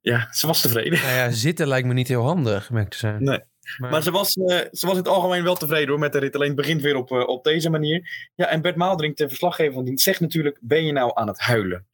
[0.00, 1.00] Ja, ze was tevreden.
[1.00, 3.24] Nou ja, zitten lijkt me niet heel handig, merk te zijn.
[3.24, 3.42] Nee.
[3.78, 6.34] Maar ze was, eh, ze was in het algemeen wel tevreden hoor met de rit.
[6.34, 8.30] Alleen het begint weer op, eh, op deze manier.
[8.34, 11.38] Ja, en Bert Maaldrink, de verslaggever van dienst, zegt natuurlijk: Ben je nou aan het
[11.38, 11.86] huilen?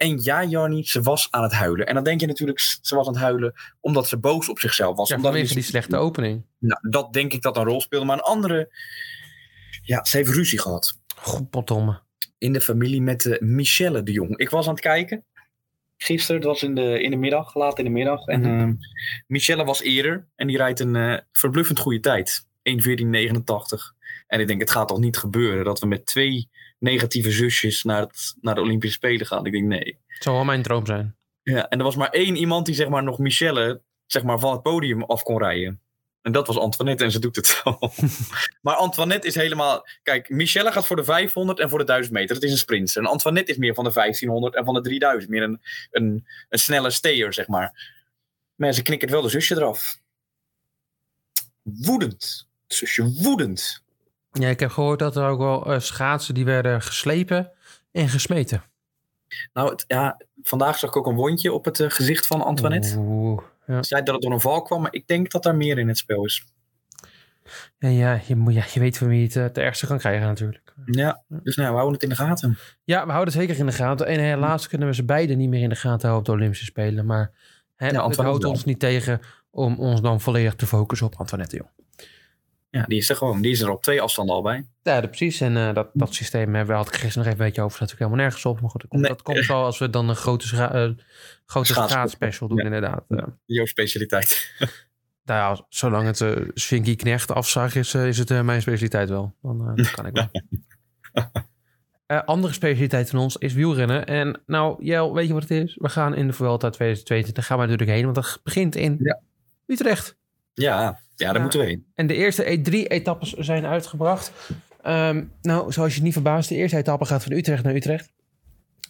[0.00, 1.86] En ja, Jarni, ze was aan het huilen.
[1.86, 4.96] En dan denk je natuurlijk, ze was aan het huilen omdat ze boos op zichzelf
[4.96, 5.08] was.
[5.08, 6.44] ja, omdat vanwege die slechte opening.
[6.58, 8.06] Nou, dat denk ik dat een rol speelde.
[8.06, 8.68] Maar een andere,
[9.82, 10.98] ja, ze heeft ruzie gehad.
[11.16, 12.00] Goed, potdomme.
[12.38, 14.36] In de familie met de Michelle de Jong.
[14.38, 15.24] Ik was aan het kijken.
[15.96, 18.26] Gisteren, dat was in de, in de middag, laat in de middag.
[18.26, 18.60] En Mhm.
[18.68, 18.74] eh,
[19.26, 20.28] Michelle was eerder.
[20.36, 22.46] En die rijdt een eh, verbluffend goede tijd.
[22.62, 23.94] 1.14.89.
[24.26, 26.48] En ik denk, het gaat toch niet gebeuren dat we met twee
[26.80, 29.46] negatieve zusjes naar, het, naar de Olympische Spelen gaan.
[29.46, 29.98] Ik denk, nee.
[30.06, 31.16] Het zou wel mijn droom zijn.
[31.42, 34.52] Ja, en er was maar één iemand die zeg maar nog Michelle zeg maar, van
[34.52, 35.80] het podium af kon rijden.
[36.22, 37.92] En dat was Antoinette en ze doet het wel.
[38.62, 39.86] maar Antoinette is helemaal...
[40.02, 42.34] Kijk, Michelle gaat voor de 500 en voor de 1000 meter.
[42.34, 42.96] Dat is een sprint.
[42.96, 45.30] En Antoinette is meer van de 1500 en van de 3000.
[45.30, 47.98] Meer een, een, een snelle steer, zeg maar.
[48.54, 50.00] Maar ze knikkert wel de zusje eraf.
[51.62, 52.48] Woedend.
[52.66, 53.82] Het zusje woedend.
[54.32, 57.52] Ja, ik heb gehoord dat er ook wel eh, schaatsen die werden geslepen
[57.92, 58.62] en gesmeten.
[59.52, 62.96] Nou, het, ja, vandaag zag ik ook een wondje op het eh, gezicht van Antoinette.
[62.98, 63.82] Oeh, ja.
[63.82, 65.88] Ze zei dat het door een val kwam, maar ik denk dat daar meer in
[65.88, 66.44] het spel is.
[67.78, 70.26] Ja, ja, je, moet, ja, je weet van wie het eh, het ergste kan krijgen
[70.26, 70.74] natuurlijk.
[70.84, 72.58] Ja, dus nou, we houden het in de gaten.
[72.84, 74.06] Ja, we houden het zeker in de gaten.
[74.06, 76.64] En helaas kunnen we ze beide niet meer in de gaten houden op de Olympische
[76.64, 77.06] Spelen.
[77.06, 77.32] Maar
[77.76, 81.56] hè, het Antoinette houdt ons niet tegen om ons dan volledig te focussen op Antoinette
[81.56, 81.70] Jong.
[82.70, 83.40] Ja, die is er gewoon.
[83.42, 84.66] Die is er op twee afstanden al bij.
[84.82, 85.40] Ja, precies.
[85.40, 87.78] En eh, dat, dat systeem hebben we had ik gisteren nog even een beetje over.
[87.78, 88.60] Dat natuurlijk helemaal nergens op.
[88.60, 89.10] Maar goed, dat komt, Nee.
[89.10, 90.90] dat komt wel als we dan een grote, eh,
[91.46, 92.64] grote schaatsspecial doen, Ja.
[92.64, 93.04] inderdaad.
[93.08, 94.52] Eh, Jouw specialiteit.
[95.24, 99.34] nou ja, zolang het Svinky Knecht afzag is, is het mijn specialiteit wel.
[99.42, 100.28] Dan dat kan ik wel.
[102.24, 104.06] Andere specialiteit van ons is wielrennen.
[104.06, 105.76] En nou, Jel, weet je wat het is?
[105.80, 108.02] We gaan in de Vuelta 2022, gaan we natuurlijk heen.
[108.04, 109.20] Want dat begint in Ja.
[109.66, 110.18] Utrecht.
[110.54, 111.40] Ja, ja daar Ja.
[111.40, 111.86] moeten we heen.
[111.94, 114.32] En de eerste e- drie etappes zijn uitgebracht.
[114.82, 118.12] Ehm, nou, zoals je niet verbaast, de eerste etappe gaat van Utrecht naar Utrecht.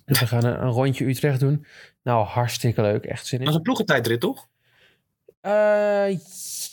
[0.04, 1.66] Dus we gaan een, een rondje Utrecht doen.
[2.02, 3.04] Nou, hartstikke leuk.
[3.04, 3.58] Echt zin Dat is in.
[3.58, 4.48] een ploegentijdrit, toch?
[5.40, 5.50] Eh,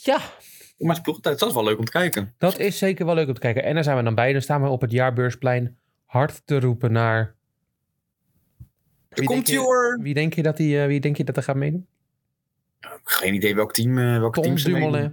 [0.02, 2.34] ja, Maar het is ploegentijd, dat is wel leuk om te kijken.
[2.38, 3.62] dat is zeker wel leuk om te kijken.
[3.64, 4.32] En daar zijn we dan bij.
[4.32, 7.34] Dan staan we op het jaarbeursplein hard te roepen naar...
[9.08, 9.98] Wie komt denk je-.
[10.02, 11.86] Wie denk je dat, die, eh, wie denk je dat er gaat meedoen?
[13.04, 15.12] Geen idee welk team, eh welke Tom teams.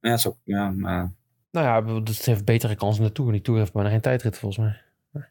[0.00, 1.12] Ja, zo, ja, maar...
[1.50, 3.32] Nou ja, dat heeft betere kans in de Tour.
[3.32, 4.80] Die Tour heeft bijna geen tijdrit volgens mij.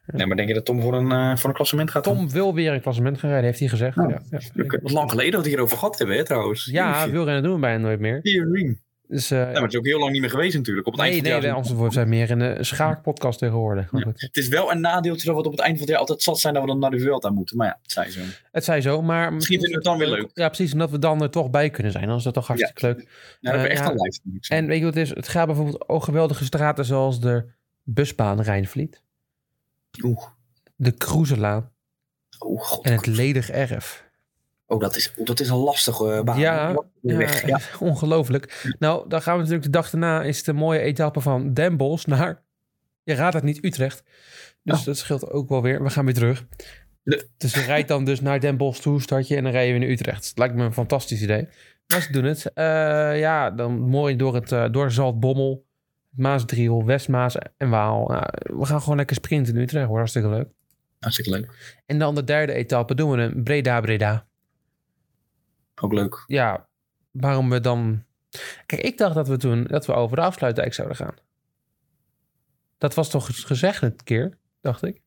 [0.06, 2.04] Nee, maar denk je dat Tom voor een, eh, voor een klassement gaat?
[2.04, 2.16] dan?
[2.16, 3.96] Tom wil weer een klassement gaan rijden, heeft hij gezegd.
[3.96, 4.64] Oh, ja, ja.
[4.82, 6.64] Wat lang geleden dat we het hierover gehad hebben, hè, trouwens.
[6.64, 7.10] ja, Jeetje.
[7.10, 8.18] wielrennen doen we bijna nooit meer.
[8.22, 8.80] Hearing.
[9.08, 10.86] Dus, eh, Ja, maar het is ook heel lang niet meer geweest natuurlijk.
[10.86, 13.90] Op het nee, eind van nee, het onze zijn meer in de schaakpodcast tegenwoordig.
[14.14, 16.38] Het is wel een nadeeltje dat we op het eind van het jaar altijd zat
[16.40, 17.56] zijn dat we dan naar de Vuelta moeten.
[17.56, 18.20] Maar ja, het zei zo.
[18.52, 19.32] Het zij zo, maar...
[19.32, 20.30] Misschien vinden we het dan weer leuk.
[20.34, 20.72] Ja, precies.
[20.72, 22.06] Omdat we dan er toch bij kunnen zijn.
[22.06, 22.96] Dan is dat toch hartstikke leuk.
[22.96, 23.90] Nou, dat hebben we Eh, echt ja.
[23.90, 24.00] een
[24.32, 24.54] live.
[24.54, 25.14] En weet je wat het is?
[25.14, 27.44] Het gaat bijvoorbeeld over geweldige straten zoals de
[27.82, 29.02] busbaan Rijnvliet.
[30.02, 30.24] Oeh.
[30.76, 31.70] De Cruiselaan
[32.38, 32.84] Oh, god.
[32.84, 34.07] en het Ledig Erf.
[34.70, 36.38] Oh, dat is, dat is een lastige eh, baan.
[36.38, 37.46] Ja, weg.
[37.46, 37.60] ja.
[37.80, 38.74] ongelooflijk.
[38.78, 42.06] Nou, dan gaan we natuurlijk de dag daarna is de mooie etappe van Den Bosch
[42.06, 42.42] naar,
[43.02, 44.02] je raadt het niet, Utrecht.
[44.62, 44.84] Dus Oh.
[44.84, 45.82] dat scheelt ook wel weer.
[45.82, 46.46] We gaan weer terug.
[47.02, 49.64] De- Dus je rijdt dan dus naar Den Bosch toe, start je en dan rij
[49.66, 50.28] je weer naar Utrecht.
[50.28, 51.48] Het lijkt me een fantastisch idee.
[51.86, 52.52] Maar ze doen het.
[52.52, 52.64] Eh,
[53.18, 55.64] ja, dan mooi door het uh, door Zaltbommel,
[56.10, 58.06] Maasdriel, Westmaas en Waal.
[58.08, 59.96] Nou, we gaan gewoon lekker sprinten in Utrecht, hoor.
[59.96, 60.48] Hartstikke leuk.
[60.98, 61.76] Hartstikke leuk.
[61.86, 64.26] En dan de derde etappe doen we een Breda-Breda.
[65.80, 66.24] Ook leuk.
[66.26, 66.66] ja,
[67.10, 68.04] waarom we dan.
[68.66, 71.14] Kijk, ik dacht dat we toen dat we over de afsluitdijk zouden gaan.
[72.78, 75.00] Dat was toch gezegd een keer, dacht ik.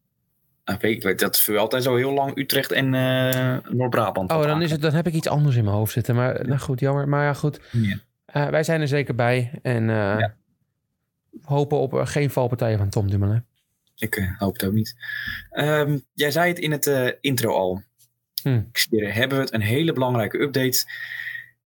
[0.66, 4.32] Nou, Ik weet, dat is voor altijd zo heel lang Utrecht en eh Noord-Brabant.
[4.32, 6.16] Oh, dan, is het, dan heb ik iets anders in mijn hoofd zitten.
[6.16, 7.08] Maar nou goed, jammer.
[7.08, 7.60] Maar ja, goed.
[7.72, 7.98] Ja.
[8.26, 9.60] Eh, wij zijn er zeker bij.
[9.62, 10.36] En eh, Ja.
[11.42, 13.46] hopen op geen valpartijen van Tom Dumoulin.
[13.96, 14.96] Ik hoop het ook niet.
[15.50, 17.82] Ehm, jij zei het in het intro al.
[18.44, 18.62] Hm.
[18.72, 20.86] Zweer, hebben we het een hele belangrijke update.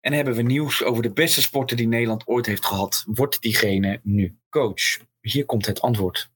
[0.00, 3.04] En hebben we nieuws over de beste sporter die Nederland ooit heeft gehad.
[3.06, 4.98] Wordt diegene nu coach?
[5.20, 6.30] Hier komt het antwoord.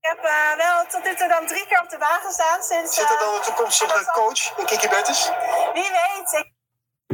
[0.00, 2.94] Ik heb eh, wel tot nu toe dan drie keer op de baan gestaan sinds...
[2.94, 5.30] Zit er eh, dan een toekomstige coach in Kiki Bertens?
[5.72, 6.44] Wie weet.
[6.44, 6.54] Ik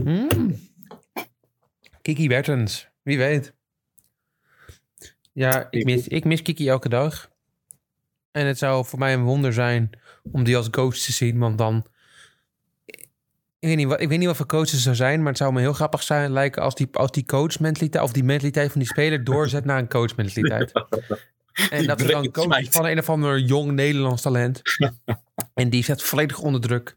[0.04, 0.70] Hmm.
[2.02, 3.54] Kiki Bertens, wie weet.
[5.32, 7.30] Ja, ik mis, ik mis Kiki elke dag.
[8.30, 9.90] En het zou voor mij een wonder zijn
[10.32, 11.38] om die als coach te zien.
[11.38, 11.86] Want dan...
[13.62, 15.36] Ik weet, niet wat, ik weet niet wat voor coach ze zou zijn, maar het
[15.36, 18.80] zou me heel grappig zijn lijken als die, als die coachmentaliteit of die mentaliteit van
[18.80, 20.72] die speler doorzet naar een coachmentaliteit.
[21.70, 22.68] En dat ze dan coach smijt.
[22.68, 24.62] van een of ander jong Nederlands talent.
[25.54, 26.96] en die zet volledig onder druk.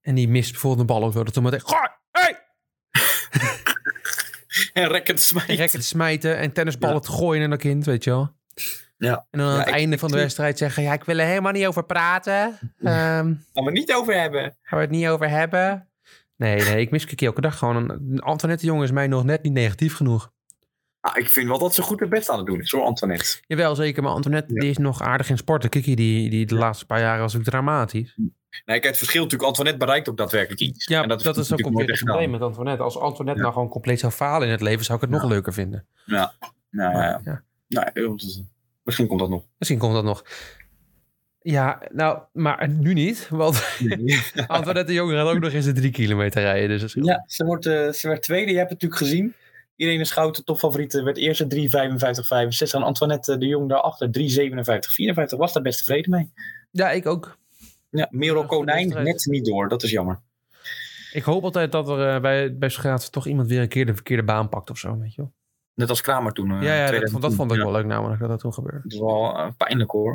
[0.00, 1.24] En die mist bijvoorbeeld een bal ook wel.
[1.24, 1.60] Dat dan meteen...
[1.64, 1.88] Gooi!
[2.10, 2.38] Hey!
[4.72, 5.48] En rekken smijt.
[5.48, 7.00] Rekken te smijten en tennisballen Ja.
[7.02, 8.32] te gooien in dat kind, weet je wel.
[9.04, 9.26] Ja.
[9.30, 10.82] En dan aan Ja, het ik- einde ik van de wedstrijd zeggen...
[10.82, 12.58] Ja, ik wil er helemaal niet over praten.
[12.82, 14.56] Ehm gaan Gaan we het niet over hebben.
[14.70, 15.88] we het niet over hebben?
[16.36, 17.76] Nee, nee, ik mis Kiki elke dag gewoon.
[17.90, 20.32] Een- Antoinette de Jong is mij nog net niet negatief genoeg.
[21.00, 23.38] Ah, ik vind wel dat ze goed het best aan het doen is, hoor, Antoinette.
[23.46, 24.02] Jawel, zeker.
[24.02, 24.60] Maar Antoinette Ja.
[24.60, 25.70] die is nog aardig in sporten.
[25.70, 28.14] Kiki, die, die de laatste paar jaren was ook dramatisch.
[28.16, 28.32] Nee,
[28.64, 30.86] kijk, het verschil natuurlijk, Antoinette bereikt ook daadwerkelijk iets.
[30.86, 32.82] Ja, En dat, is ook nooit het probleem met Antoinette.
[32.82, 33.42] Als Antoinette Ja.
[33.46, 34.84] nou gewoon compleet zou falen in het leven...
[34.84, 35.86] zou ik het nog leuker vinden.
[36.06, 36.28] Nou,
[36.70, 37.20] ja, ja.
[37.24, 37.42] Ja.
[37.68, 38.42] Nou, dat is-
[38.84, 39.44] misschien komt dat nog.
[39.58, 40.24] Misschien komt dat nog.
[41.40, 43.28] Ja, nou, maar nu niet.
[43.30, 43.78] Want
[44.46, 46.78] Antoinette de Jong gaat ook nog eens de drie kilometer rijden.
[46.78, 46.94] Dus.
[47.00, 48.50] Ja, ze, wordt, eh, ze werd tweede.
[48.50, 49.34] Je hebt het natuurlijk gezien.
[49.76, 52.80] Irene Schouten, topfavoriete, werd eerste 3,55, 65.
[52.80, 55.38] En Antoinette de Jong daarachter 3,57, 54.
[55.38, 56.32] Was daar best tevreden mee.
[56.70, 57.38] ja, ik ook.
[57.90, 59.68] Ja, Merel Goede Konijn net niet door.
[59.68, 60.20] Dat is jammer.
[61.12, 63.94] Ik hoop altijd dat er eh, bij, bij schaatsen toch iemand weer een keer de
[63.94, 65.32] verkeerde baan pakt of zo, weet je wel.
[65.74, 66.50] Net als Kramer toen.
[66.50, 67.36] eh, ja, ja dat, vond- dat 2010.
[67.36, 68.80] vond ik Ja, wel leuk namelijk, dat dat toen gebeurde.
[68.82, 70.12] Dat is wel eh, pijnlijk hoor.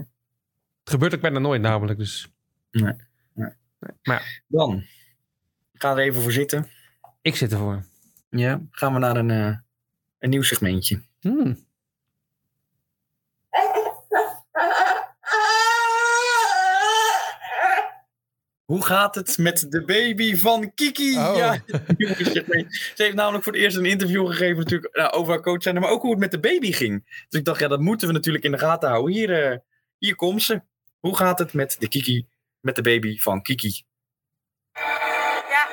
[0.84, 2.32] Het gebeurt ook bijna nooit namelijk, dus...
[2.72, 2.94] Nee,
[3.34, 3.50] nee.
[4.04, 4.76] Maar Dan,
[5.72, 6.68] ik ga er even voor zitten.
[7.22, 7.84] ik zit ervoor.
[8.30, 9.56] Ja, gaan we naar een, eh,
[10.20, 11.02] een nieuw segmentje.
[11.20, 11.58] Hmm.
[18.70, 21.18] Hoe gaat het met de baby van Kiki?
[21.18, 21.36] Oh.
[21.38, 21.64] Ja,
[22.96, 25.80] ze heeft namelijk voor het eerst een interview gegeven natuurlijk, nou, over haar coach zijn,
[25.80, 27.26] maar ook hoe het met de baby ging.
[27.30, 29.14] Dus ik dacht, ja, dat moeten we natuurlijk in de gaten houden.
[29.14, 29.58] Hier, eh,
[29.98, 30.62] hier komt ze.
[31.00, 32.28] Hoe gaat het met de Kiki,
[32.60, 33.84] met de baby van Kiki?
[34.74, 35.64] Ja,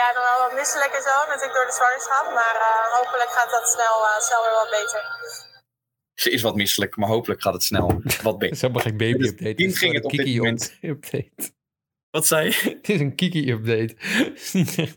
[0.00, 2.34] ja dan wel wat misselijk en zo, natuurlijk door de zwangerschap.
[2.34, 5.02] Maar eh, hopelijk gaat dat snel, eh, snel weer wat beter.
[6.14, 8.56] Ze is wat misselijk, maar hopelijk gaat het snel wat beter.
[8.56, 9.64] is helemaal geen baby-update.
[9.64, 10.70] Is ging het op een dit moment.
[10.80, 11.54] Kiki-update.
[12.16, 12.54] Wat zei je?
[12.76, 13.94] Het is een Kiki-update.
[13.98, 14.96] Het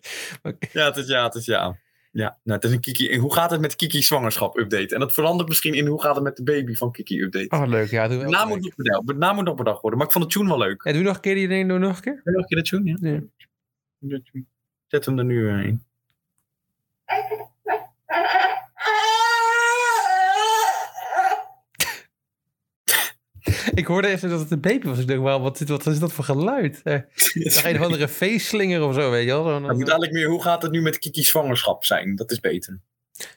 [0.73, 1.77] Ja, het is ja, het is ja.
[2.11, 3.09] Ja, nou, het is een Kiki.
[3.09, 4.93] En hoe gaat het met Kiki zwangerschap update?
[4.93, 7.55] En dat verandert misschien in hoe gaat het met de baby van Kiki update.
[7.55, 7.89] Oh, leuk.
[7.89, 10.49] Ja, elke naam moet nog bedacht, moet nog bedacht worden, maar ik vond de tune
[10.49, 10.83] wel leuk.
[10.83, 12.21] Ja, doe nog een keer die ding, doe nog een keer.
[12.23, 12.97] Nog een keer de tune?
[13.01, 13.21] Ja.
[13.97, 14.19] Ja.
[14.87, 15.83] Zet hem er nu eh, in.
[23.73, 24.99] Ik hoorde even dat het een baby was.
[24.99, 26.81] Ik dacht, wel, wat, wat is dat voor geluid?
[26.83, 26.93] Eh,
[27.33, 29.45] Nog een of andere feestslinger of zo, weet je wel.
[29.47, 32.15] Het moet eigenlijk meer hoe gaat het nu met Kiki zwangerschap zijn?
[32.15, 32.79] Dat is beter.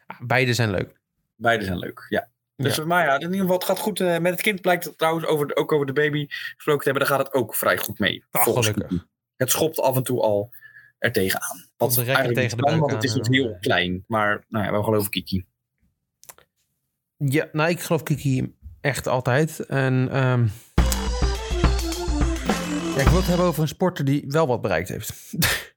[0.06, 1.00] Ah, Beide zijn leuk.
[1.36, 2.28] Beide zijn leuk, ja.
[2.56, 2.84] Dus, Ja.
[2.84, 4.00] Maar ja, in ieder geval, het gaat goed.
[4.00, 6.90] eh, met het kind blijkt het trouwens over, de- ook over de baby gesproken te
[6.90, 7.08] hebben.
[7.08, 8.24] Daar gaat het ook vrij goed mee.
[8.30, 9.06] Ach, volgens gelukkig.
[9.36, 10.50] Het schopt af en toe al
[10.98, 11.68] er tegenaan.
[11.76, 14.04] Wat eigenlijk tegen de kan, buik want het is nog en heel dan- klein.
[14.06, 15.44] Maar nou ja, we geloven Kiki.
[17.16, 19.60] Ja, nou, ik geloof Kiki echt altijd.
[19.66, 20.46] En ehm,
[22.94, 25.12] ja, ik wil het hebben over een sporter die wel wat bereikt heeft.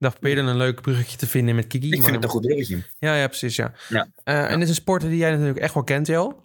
[0.00, 1.86] Ik dacht, dan een leuk bruggetje te vinden met Kiki.
[1.86, 2.82] Ik maar- vind het een goed bruggetje.
[2.98, 3.72] Ja, ja, precies, ja.
[3.88, 4.08] Ja.
[4.24, 6.42] Eh, En dit is een sporter die jij natuurlijk echt wel kent, Jo.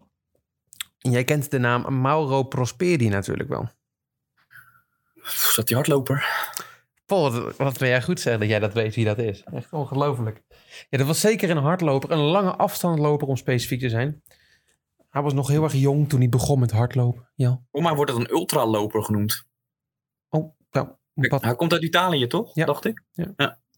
[1.00, 3.70] En jij kent de naam Mauro Prosperi natuurlijk wel.
[5.22, 6.26] Pff, Zat die hardloper?
[7.06, 9.44] Paul, wat, wat ben jij goed zeggen dat jij dat weet wie dat is.
[9.44, 10.42] Echt ongelooflijk.
[10.90, 12.12] Ja, dat was zeker een hardloper.
[12.12, 14.22] Een lange afstandloper om specifiek te zijn.
[15.14, 17.30] Hij was nog heel erg jong toen hij begon met hardlopen.
[17.36, 17.62] Ja.
[17.72, 19.46] Voor mij wordt het een ultraloper genoemd.
[20.30, 22.56] Oh, nou, wat, Hij komt uit Italië, toch?
[22.56, 22.66] Ja.
[22.66, 23.04] Dacht ik.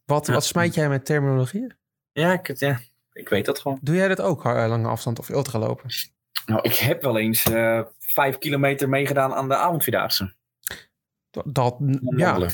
[0.05, 0.33] wat, Ja.
[0.33, 1.73] wat smijt jij met terminologie?
[2.11, 2.79] Ja ik, ja,
[3.11, 3.77] ik weet dat gewoon.
[3.81, 5.89] Doe jij dat ook, har- lange afstand of ultralopen?
[6.45, 10.33] Nou, ik heb wel eens eh, vijf kilometer meegedaan aan de avondvierdaagse.
[11.29, 11.75] Dat, dat,
[12.17, 12.49] ja,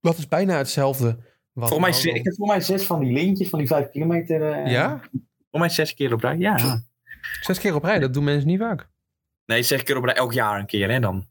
[0.00, 1.18] dat is bijna hetzelfde.
[1.52, 4.52] Wat Voor mij, ik heb voor mij zes van die lintjes van die vijf kilometer.
[4.52, 5.00] eh, Ja?
[5.50, 6.82] Voor mij zes keer op rij, ja.
[7.40, 8.88] Zes keer op rij, dat doen mensen niet vaak.
[9.46, 11.26] Nee, zes keer op rij, elk jaar een keer, hè dan.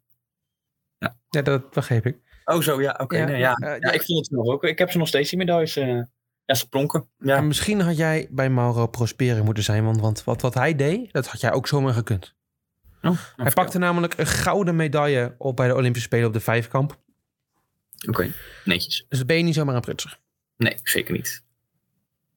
[1.29, 2.17] Ja, dat begreep ik.
[2.45, 3.17] Oh, zo, ja, oké.
[3.17, 3.53] Ja, nee, ja.
[3.53, 3.91] eh, ja, ja.
[3.91, 4.63] ik vond het nog ook.
[4.63, 5.75] Ik heb ze nog steeds, die medailles.
[5.75, 6.01] eh
[6.45, 7.09] ja, ze plonken.
[7.17, 7.35] Ja.
[7.35, 11.11] En misschien had jij bij Mauro Prosperi moeten zijn, want, want wat, wat hij deed,
[11.13, 12.35] dat had jij ook zomaar gekund.
[13.01, 16.99] Oh, Hij pakte namelijk een gouden medaille op bij de Olympische Spelen op de vijfkamp.
[18.07, 18.31] Oké,
[18.65, 19.05] netjes.
[19.09, 20.19] Dus ben je niet zomaar een prutser.
[20.57, 21.43] Nee, zeker niet.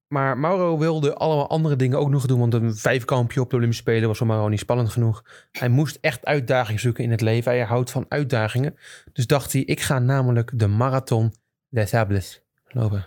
[0.08, 3.82] Maar Mauro wilde allemaal andere dingen ook nog doen, want een vijfkampje op de Olympische
[3.82, 5.24] Spelen was voor Mauro niet spannend genoeg.
[5.52, 7.52] Hij moest echt uitdaging zoeken in het leven.
[7.52, 8.76] Hij houdt van uitdagingen.
[9.12, 11.34] Dus dacht hij, ik ga namelijk de Marathon
[11.68, 13.06] des Sables lopen.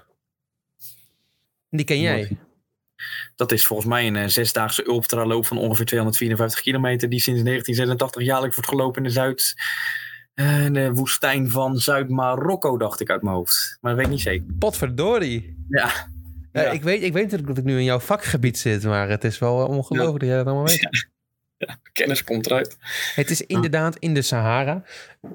[1.69, 2.37] Die ken jij.
[3.35, 7.09] Dat is volgens mij een eh, zesdaagse ultraloop van ongeveer 254 kilometer.
[7.09, 9.53] Die sinds 1986 jaarlijks wordt gelopen in de Zuid.
[10.33, 13.77] eh, de woestijn van Zuid-Marokko, dacht ik uit mijn hoofd.
[13.81, 14.53] Maar dat weet ik niet zeker.
[14.59, 15.65] Potverdorie.
[15.69, 16.17] Ja.
[16.51, 16.69] Ja, Ja.
[16.71, 19.39] ik, weet, ik weet natuurlijk dat ik nu in jouw vakgebied zit, maar het is
[19.39, 21.07] wel ongelooflijk dat jij dat allemaal weet.
[21.93, 22.77] Kennis komt eruit.
[23.15, 24.83] Het is inderdaad in de Sahara.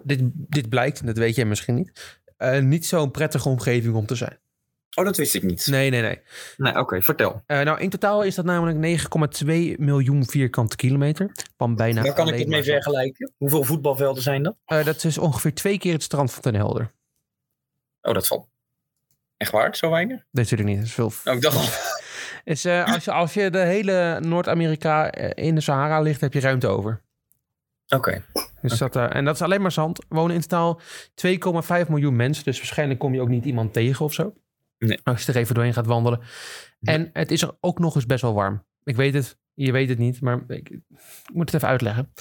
[0.03, 4.07] Dit, dit blijkt, en dat weet jij misschien niet, eh, niet zo'n prettige omgeving om
[4.07, 4.39] te zijn.
[4.95, 5.67] Oh, dat wist ik niet.
[5.67, 6.21] Nee, nee, nee.
[6.57, 7.43] Nee, oké, vertel.
[7.47, 11.33] Eh, nou, in totaal is dat namelijk 9,2 miljoen vierkante kilometer.
[11.57, 13.33] Van bijna Daar kan ik het mee vergelijken.
[13.37, 14.57] Hoeveel voetbalvelden zijn dat?
[14.67, 16.93] Eh, dat is ongeveer twee keer het strand van Ten Helder.
[18.03, 18.47] Oh, dat valt.
[19.45, 19.77] Echt waar?
[19.77, 20.17] Zo weinig?
[20.17, 20.79] Dat natuurlijk niet.
[20.79, 21.13] Dat is veel.
[21.25, 21.63] Oh, ik dacht al.
[22.45, 26.33] Is, eh, als, je, als je de hele Noord-Amerika eh, in de Sahara ligt, heb
[26.33, 27.03] je ruimte over.
[27.89, 28.25] Oké.
[28.61, 30.05] Dus dat, eh, en dat is alleen maar zand.
[30.09, 30.81] Wonen in totaal
[31.15, 32.45] 2,5 miljoen mensen.
[32.45, 34.35] Dus waarschijnlijk kom je ook niet iemand tegen of zo.
[34.79, 35.01] Nee.
[35.03, 36.21] Als je er even doorheen gaat wandelen.
[36.81, 38.65] En het is er ook nog eens best wel warm.
[38.85, 40.81] Ik weet het, je weet het niet, maar ik, ik
[41.33, 42.13] moet het even uitleggen.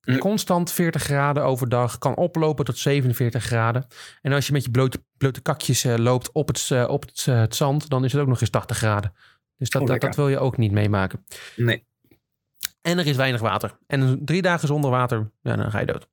[0.00, 0.18] Hm.
[0.18, 3.86] Constant 40 graden overdag, kan oplopen tot 47 graden.
[4.22, 7.24] En als je met je blote, blote kakjes eh, loopt op, het, eh, op het,
[7.28, 9.12] eh, het zand, dan is het ook nog eens 80 graden.
[9.56, 11.24] Dus dat, Oh, dat, wil je ook niet meemaken.
[11.56, 11.84] Nee.
[12.82, 13.78] En er is weinig water.
[13.86, 16.08] En drie dagen zonder water, ja, dan ga je dood.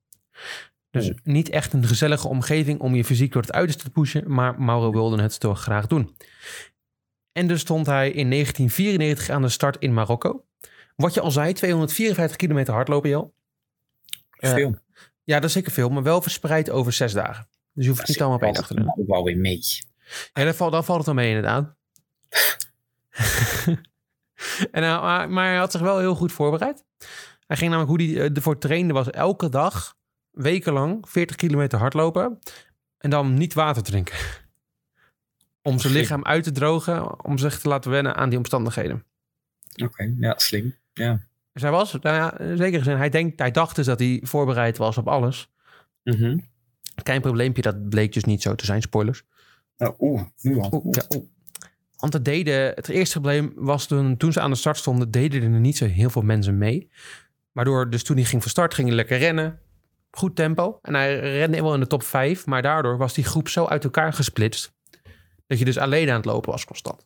[0.89, 1.15] Dus Oh.
[1.23, 4.33] niet echt een gezellige omgeving om je fysiek door het uiterste te pushen.
[4.33, 6.15] Maar Mauro wilde het toch graag doen.
[7.31, 10.45] En dus stond hij in 1994 aan de start in Marokko.
[10.95, 13.35] Wat je al zei, 254 kilometer hardlopen, joh.
[14.37, 14.75] Eh, Veel.
[15.23, 17.47] Ja, dat is zeker veel, maar wel verspreid over zes dagen.
[17.73, 18.93] Dus je hoeft het niet allemaal op één dag te doen.
[18.97, 19.59] Ook wel weer mee.
[20.33, 21.75] Ja, dan valt, dan valt het wel mee inderdaad.
[24.71, 26.83] en, hij- maar, maar hij had zich wel heel goed voorbereid.
[27.47, 29.95] Hij ging namelijk hoe hij ervoor trainde was elke dag
[30.31, 32.39] wekenlang 40 kilometer hardlopen
[32.97, 34.15] en dan niet water drinken.
[35.61, 39.05] Om zijn lichaam uit te drogen, om zich te laten wennen aan die omstandigheden.
[39.83, 40.75] Oké, ja, slim.
[40.93, 41.26] Ja.
[41.57, 44.77] Dus hij was, nou ja, zeker gezien, hij, denkt, hij dacht dus dat hij voorbereid
[44.77, 45.51] was op alles.
[46.03, 46.37] Mhm.
[47.03, 49.23] Klein probleempje, dat bleek dus niet zo te zijn, spoilers.
[49.77, 50.69] Nou, Oeh, nu al.
[50.73, 51.25] Oeh, ja, oeh.
[51.95, 55.53] Want het, deden, het eerste probleem was toen, toen ze aan de start stonden, deden
[55.53, 56.89] er niet zo heel veel mensen mee.
[57.51, 59.59] Waardoor dus toen hij ging van start, ging hij lekker rennen.
[60.11, 60.79] Goed tempo.
[60.81, 62.45] En hij rende wel in de top 5.
[62.45, 64.73] Maar daardoor was die groep zo uit elkaar gesplitst.
[65.47, 67.05] Dat je dus alleen aan het lopen was constant.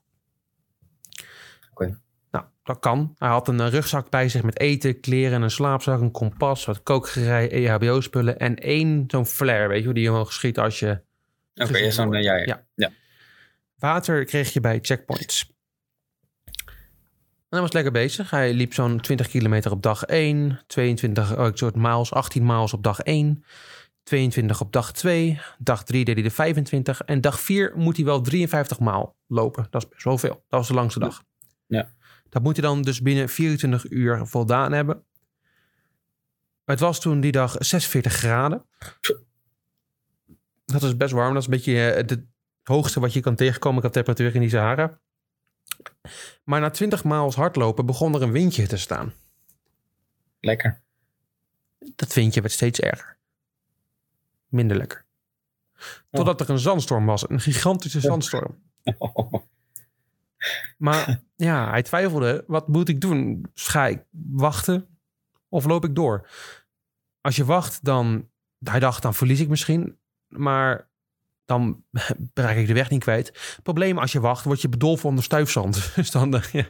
[2.64, 3.16] Dat kan.
[3.18, 6.84] Hij had een eh, rugzak bij zich met eten, kleren, een slaapzak, een kompas, wat
[6.84, 11.02] kookgerei, EHBO-spullen en één zo'n flare, weet je, hoe die omhoog schiet als je
[11.56, 12.66] Oké, ja, zo'n, eh, ja, ja.
[12.76, 12.92] Ja.
[13.78, 15.54] Water kreeg je bij checkpoints.
[16.56, 18.30] En hij was lekker bezig.
[18.30, 22.84] Hij liep zo'n 20 kilometer op dag 1, 22 oh, soort miles, 18 miles op
[22.84, 23.44] dag 1,
[24.04, 28.06] 22 op dag 2, dag 3 deed hij de 25 en dag 4 moet hij
[28.06, 29.68] wel 53 maal lopen.
[29.70, 30.34] Dat is best wel veel.
[30.34, 31.24] Dat was de langste dag.
[32.32, 35.04] Dat moet hij dan dus binnen 24 uur voldaan hebben.
[36.66, 38.66] Het was toen die dag 46 graden.
[40.66, 41.34] Dat is best warm.
[41.34, 42.24] Dat is een beetje eh, het
[42.64, 45.00] hoogste wat je kan tegenkomen qua temperatuur in die Sahara.
[46.44, 49.14] Maar na 20 maals hardlopen begon er een windje te staan.
[50.40, 50.82] Lekker.
[51.96, 53.18] Dat windje werd steeds erger.
[54.48, 55.06] Minder lekker.
[56.12, 57.30] Totdat er een zandstorm was.
[57.30, 58.62] Een gigantische zandstorm.
[60.78, 62.44] Maar ja, hij twijfelde.
[62.48, 63.46] Wat moet ik doen?
[63.54, 64.88] Ga ik wachten
[65.50, 66.30] of loop ik door?
[67.22, 68.30] Als je wacht, dan...
[68.64, 69.98] Hij dacht, dan verlies ik misschien.
[70.28, 70.90] Maar
[71.46, 71.84] dan
[72.34, 73.60] bereik ik de weg niet kwijt.
[73.64, 75.92] Probleem, als je wacht, word je bedolven onder stuifzand.
[75.96, 76.66] Dus dan, eh, ja,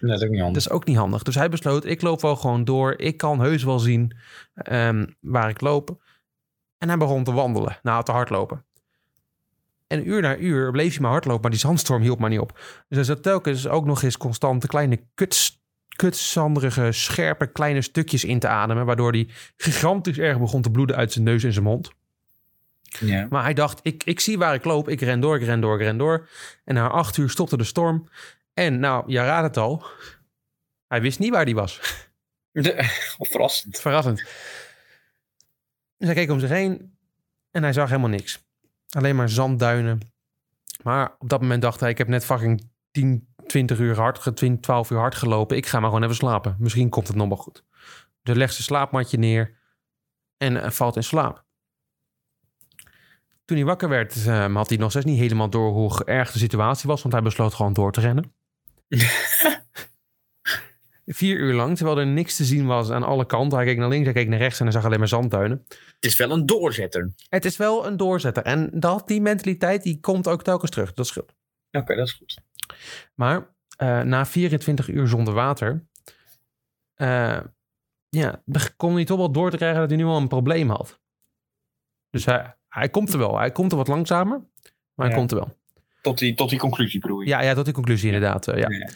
[0.00, 0.66] Dat is ook niet dat anders.
[0.66, 1.22] is ook niet handig.
[1.22, 2.94] Dus hij besloot, ik loop wel gewoon door.
[2.98, 4.16] Ik kan heus wel zien
[4.54, 6.02] ehm, waar ik loop.
[6.78, 8.64] En hij begon te wandelen, nou te hardlopen.
[9.86, 12.52] En uur na uur bleef hij maar hardlopen, maar die zandstorm hielp maar niet op.
[12.88, 15.62] Dus hij zat telkens ook nog eens constante kleine kuts,
[15.96, 18.86] kutsanderige, scherpe kleine stukjes in te ademen.
[18.86, 21.92] Waardoor hij gigantisch erg begon te bloeden uit zijn neus en zijn mond.
[23.00, 23.26] Ja.
[23.30, 24.88] Maar hij dacht, ik, ik zie waar ik loop.
[24.88, 26.28] Ik ren door, ik ren door, ik ren door.
[26.64, 28.08] En na acht uur stopte de storm.
[28.54, 29.86] En nou, je raadt het al.
[30.88, 31.80] Hij wist niet waar hij was.
[32.52, 32.74] De,
[33.30, 33.80] verrassend.
[33.80, 34.18] Verrassend.
[35.96, 36.96] Dus hij keek om zich heen.
[37.50, 38.44] En hij zag helemaal niks.
[38.88, 40.00] Alleen maar zandduinen.
[40.82, 44.32] Maar op dat moment dacht hij, ik heb net fucking 10, 20 uur hard, ge-
[44.32, 45.56] 20, 12 uur hard gelopen.
[45.56, 46.56] Ik ga maar gewoon even slapen.
[46.58, 47.64] Misschien komt het nog wel goed.
[48.22, 49.58] Dus legt zijn slaapmatje neer.
[50.36, 51.44] En eh, valt in slaap.
[53.44, 56.38] Toen hij wakker werd, eh, had hij nog steeds niet helemaal door hoe erg de
[56.38, 57.02] situatie was.
[57.02, 58.34] Want hij besloot gewoon door te rennen.
[61.06, 63.58] Vier uur lang, terwijl er niks te zien was aan alle kanten.
[63.58, 65.64] Hij keek naar links, hij keek naar rechts en hij zag alleen maar zandtuinen.
[65.68, 67.12] Het is wel een doorzetter.
[67.28, 68.42] Het is wel een doorzetter.
[68.42, 70.92] En dat, die mentaliteit die komt ook telkens terug.
[70.94, 71.34] Dat scheelt.
[71.70, 72.38] Oké, dat is goed.
[73.14, 75.84] Maar eh, na 24 uur zonder water...
[76.94, 77.40] eh,
[78.08, 78.42] ja,
[78.76, 81.00] kon hij toch wel door te krijgen dat hij nu al een probleem had.
[82.10, 83.38] Dus hij, hij komt er wel.
[83.38, 84.40] Hij komt er wat langzamer,
[84.94, 85.56] maar hij komt er wel.
[86.02, 87.28] Tot die, tot die conclusie bedoel je?
[87.28, 88.48] Ja, ja, tot die conclusie inderdaad.
[88.48, 88.68] eh, ja.
[88.70, 88.90] Ja.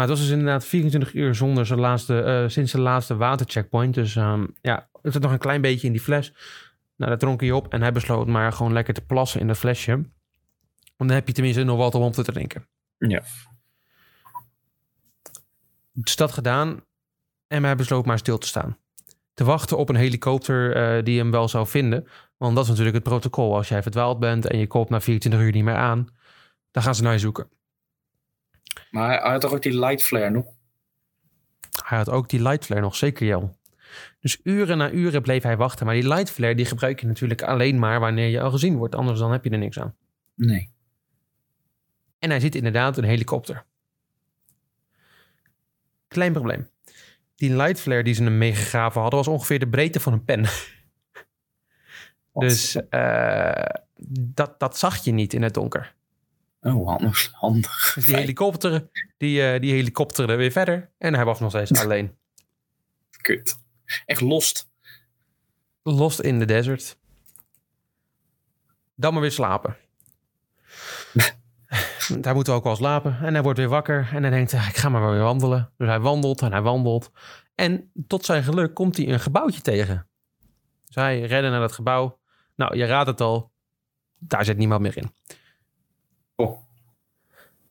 [0.00, 3.94] Maar het was dus inderdaad 24 uur zonder zijn laatste, eh, sinds zijn laatste watercheckpoint.
[3.94, 6.32] Dus ehm, ja, er zat nog een klein beetje in die fles.
[6.96, 9.58] Nou, dat dronk hij op en hij besloot maar gewoon lekker te plassen in dat
[9.58, 9.92] flesje.
[9.92, 10.08] Want
[10.96, 12.66] dan heb je tenminste nog wat om op te drinken.
[12.98, 13.22] Ja.
[15.92, 16.84] Dus dat gedaan
[17.46, 18.78] en hij besloot maar stil te staan.
[19.34, 22.06] Te wachten op een helikopter eh, die hem wel zou vinden.
[22.36, 23.56] Want dat is natuurlijk het protocol.
[23.56, 26.08] Als jij verdwaald bent en je komt na 24 uur niet meer aan,
[26.70, 27.48] dan gaan ze naar je zoeken.
[28.90, 30.46] Maar hij, had toch ook die light flare nog?
[31.84, 33.58] Hij had ook die light flare nog, zeker Jel.
[34.20, 35.86] Dus uren na uren bleef hij wachten.
[35.86, 38.94] Maar die light flare die gebruik je natuurlijk alleen maar wanneer je al gezien wordt.
[38.94, 39.94] Anders dan heb je er niks aan.
[40.34, 40.70] Nee.
[42.18, 43.64] En hij ziet inderdaad een helikopter.
[46.08, 46.68] Klein probleem.
[47.36, 49.18] Die light flare die ze hem meegegraven hadden...
[49.18, 50.44] was ongeveer de breedte van een pen.
[52.32, 53.64] Dus eh,
[54.10, 55.94] dat, dat zag je niet in het donker.
[56.60, 57.30] Oh, handig.
[57.32, 57.92] handig.
[57.94, 60.90] Dus die helikopter, die, eh, die helikopterde weer verder.
[60.98, 62.18] En hij was nog steeds alleen.
[63.20, 63.58] Kut.
[64.06, 64.68] Echt lost.
[65.82, 66.98] Lost in the desert.
[68.94, 69.76] Dan maar weer slapen.
[72.22, 73.18] hij moet ook wel slapen.
[73.22, 74.08] En hij wordt weer wakker.
[74.12, 75.72] En hij denkt, "Ah, ik ga maar weer wandelen.
[75.76, 77.10] Dus hij wandelt en hij wandelt.
[77.54, 80.08] En tot zijn geluk komt hij een gebouwtje tegen.
[80.86, 82.18] Dus hij redde naar dat gebouw.
[82.54, 83.52] Nou, je raadt het al.
[84.18, 85.12] Daar zit niemand meer in.
[86.40, 86.58] Oh.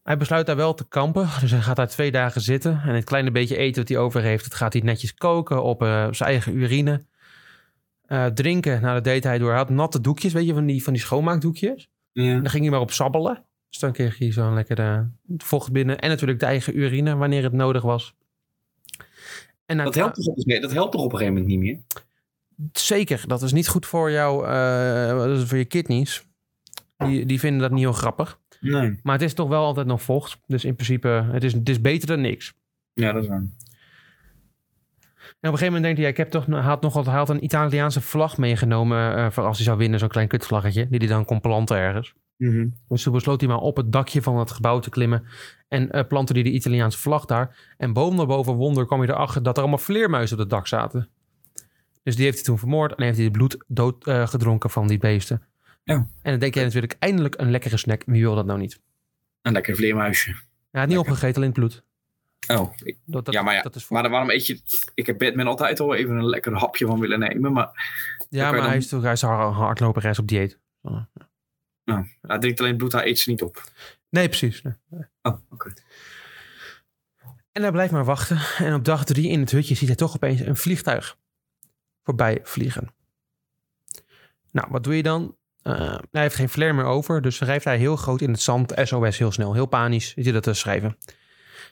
[0.03, 1.27] Hij besluit daar wel te kampen.
[1.41, 2.81] Dus hij gaat daar twee dagen zitten.
[2.85, 4.43] En het kleine beetje eten wat hij over heeft...
[4.43, 7.05] dat gaat hij netjes koken op eh, zijn eigen urine.
[8.05, 9.49] Eh, drinken, nou dat deed hij door.
[9.49, 11.89] Hij had natte doekjes, weet je, van die, van die schoonmaakdoekjes.
[12.11, 12.23] Ja.
[12.23, 13.43] En dan ging hij maar op sabbelen.
[13.69, 14.99] Dus dan kreeg hij zo'n lekker eh,
[15.37, 15.99] vocht binnen.
[15.99, 18.15] En natuurlijk de eigen urine, wanneer het nodig was.
[19.65, 21.79] En Dat, helpt toch op, een- dat helpt toch op een gegeven moment niet meer?
[22.71, 24.45] Zeker, dat is niet goed voor jou,
[25.45, 26.25] voor je kidneys.
[26.97, 28.39] Die, die vinden dat niet heel grappig.
[28.59, 28.99] Nee.
[29.03, 30.39] Maar het is toch wel altijd nog vocht.
[30.47, 32.53] Dus in principe, het is, het is beter dan niks.
[32.93, 33.43] Ja, dat is waar.
[35.39, 37.05] En op een gegeven moment denkt hij, ja, ik heb toch, hij had nog wat,
[37.05, 40.87] hij had een Italiaanse vlag meegenomen eh, voor als hij zou winnen, zo'n klein kutvlaggetje,
[40.89, 42.13] die hij dan kon planten ergens.
[42.37, 42.67] Mhm.
[42.87, 45.23] Dus toen besloot hij maar op het dakje van het gebouw te klimmen
[45.67, 47.73] en eh, plantte hij de Italiaanse vlag daar.
[47.77, 51.09] En boven daarboven wonder kwam hij erachter dat er allemaal vleermuizen op het dak zaten.
[52.03, 54.87] Dus die heeft hij toen vermoord en heeft hij het bloed dood eh, gedronken van
[54.87, 55.41] die beesten.
[55.83, 55.95] Ja.
[55.95, 58.03] En dan denk je natuurlijk eindelijk een lekkere snack.
[58.05, 58.81] Wie wil dat nou niet?
[59.41, 60.31] Een lekker vleermuisje.
[60.71, 61.83] Hij had niet opgegeten, alleen het bloed.
[62.47, 62.73] Oh,
[63.05, 63.61] Dat, dat, ja, maar ja.
[63.61, 64.01] dat is voor...
[64.01, 64.61] maar waarom eet je...
[64.93, 67.51] Ik heb Batman altijd al even een lekker hapje van willen nemen.
[67.53, 67.69] Maar
[68.29, 70.59] ja, maar dan- hij is toch hij is een hardloperes op dieet.
[72.21, 73.63] hij drinkt alleen bloed, hij eet ze niet op.
[74.09, 74.61] Nee, precies.
[74.61, 74.73] nee.
[75.21, 75.73] Oh, oké.
[77.51, 78.39] En hij blijft maar wachten.
[78.57, 81.17] En op dag drie in het hutje ziet hij toch opeens een vliegtuig
[82.03, 82.93] voorbij vliegen.
[84.51, 85.35] Nou, wat doe je dan?
[85.61, 88.73] Eh, hij heeft geen flare meer over, dus schrijft hij heel groot in het zand
[88.83, 89.53] SOS heel snel.
[89.53, 90.97] Heel panisch zit hij dat te schrijven.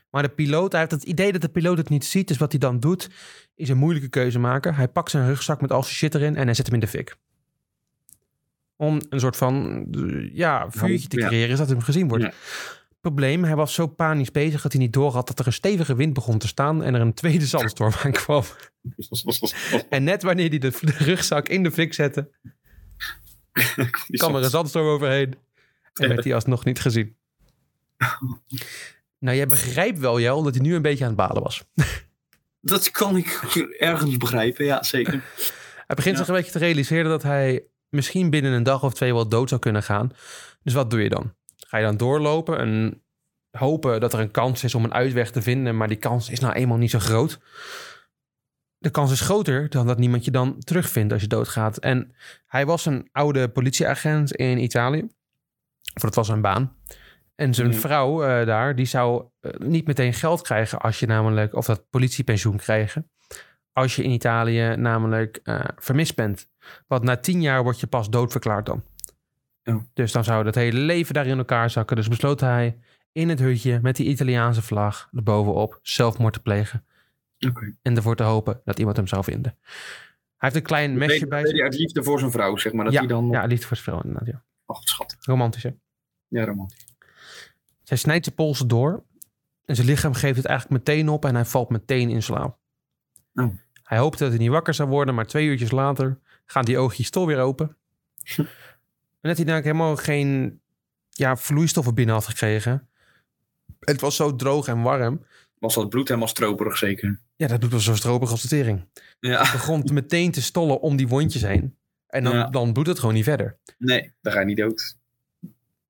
[0.09, 2.27] Maar de piloot, hij heeft het idee dat de piloot het niet ziet.
[2.27, 3.09] Dus wat hij dan doet,
[3.55, 4.75] is een moeilijke keuze maken.
[4.75, 6.87] Hij pakt zijn rugzak met al zijn shit erin en hij zet hem in de
[6.87, 7.15] fik.
[8.75, 12.23] Om een soort van eh, ja, vuurtje te creëren, is dat hem gezien wordt.
[12.23, 12.33] Ja.
[13.01, 16.13] Probleem, hij was zo panisch bezig dat hij niet doorhad dat er een stevige wind
[16.13, 18.43] begon te staan en er een tweede zandstorm aankwam.
[19.89, 22.29] En net wanneer hij de rugzak in de fik zette,
[24.07, 25.35] kwam er een zandstorm overheen.
[25.93, 27.15] En werd hij alsnog niet gezien.
[29.19, 31.63] Nou, jij begrijpt wel, Jel, dat hij nu een beetje aan het balen was.
[32.61, 33.27] Dat kan ik
[33.79, 35.23] ergens begrijpen, ja, zeker.
[35.87, 36.21] Hij begint Ja.
[36.21, 39.49] zich een beetje te realiseren dat hij misschien binnen een dag of twee wel dood
[39.49, 40.11] zou kunnen gaan.
[40.63, 41.33] Dus wat doe je dan?
[41.67, 43.01] Ga je dan doorlopen en
[43.51, 46.39] hopen dat er een kans is om een uitweg te vinden, maar die kans is
[46.39, 47.39] nou eenmaal niet zo groot.
[48.79, 51.77] De kans is groter dan dat niemand je dan terugvindt als je doodgaat.
[51.77, 52.15] En
[52.45, 55.07] hij was een oude politieagent in Italië.
[55.93, 56.75] Of dat was zijn baan.
[57.35, 57.77] En zijn Ja.
[57.77, 61.89] vrouw eh, daar, die zou eh, niet meteen geld krijgen als je namelijk, of dat
[61.89, 63.09] politiepensioen krijgen.
[63.73, 66.49] Als je in Italië namelijk eh, vermist bent.
[66.87, 68.83] Want na tien jaar word je pas doodverklaard dan.
[69.63, 69.83] Oh.
[69.93, 71.95] Dus dan zou dat hele leven daar in elkaar zakken.
[71.95, 72.77] Dus besloot hij
[73.11, 76.85] in het hutje met die Italiaanse vlag erbovenop zelfmoord te plegen.
[77.81, 79.57] En ervoor te hopen dat iemand hem zou vinden.
[80.37, 81.61] Hij heeft een klein mesje bij zich.
[81.61, 82.83] uit liefde voor zijn vrouw, zeg maar.
[82.83, 83.29] Dat Ja, hij dan...
[83.29, 84.27] ja, liefde voor zijn vrouw inderdaad.
[84.27, 84.43] Ja.
[84.65, 85.15] Och, schat.
[85.19, 85.69] Romantisch hè?
[86.27, 86.85] Ja, romantisch.
[87.83, 89.03] Zij snijdt zijn polsen door.
[89.65, 92.57] En zijn lichaam geeft het eigenlijk meteen op en hij valt meteen in slaap.
[93.33, 93.53] Oh.
[93.83, 97.09] Hij hoopte dat hij niet wakker zou worden, maar twee uurtjes later gaan die oogjes
[97.09, 97.77] toch weer open.
[98.35, 98.45] en
[99.21, 100.61] dat hij namelijk helemaal geen
[101.09, 102.87] ja, vloeistoffen binnen had gekregen.
[103.79, 105.25] Het was zo droog en warm.
[105.59, 107.19] Was dat bloed helemaal stroperig, zeker?
[107.37, 108.87] Ja, dat doet wel zo stropig als de tering.
[109.19, 109.41] Ja.
[109.41, 111.77] Hij begon meteen te stollen om die wondjes heen.
[112.07, 112.49] En dan, Ja.
[112.49, 113.57] dan bloedt het gewoon niet verder.
[113.77, 114.97] Nee, dan ga je niet dood.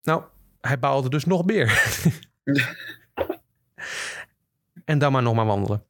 [0.04, 0.24] Nou,
[0.62, 1.95] hij baalde dus nog meer.
[4.86, 5.84] en dan maar nog maar wandelen.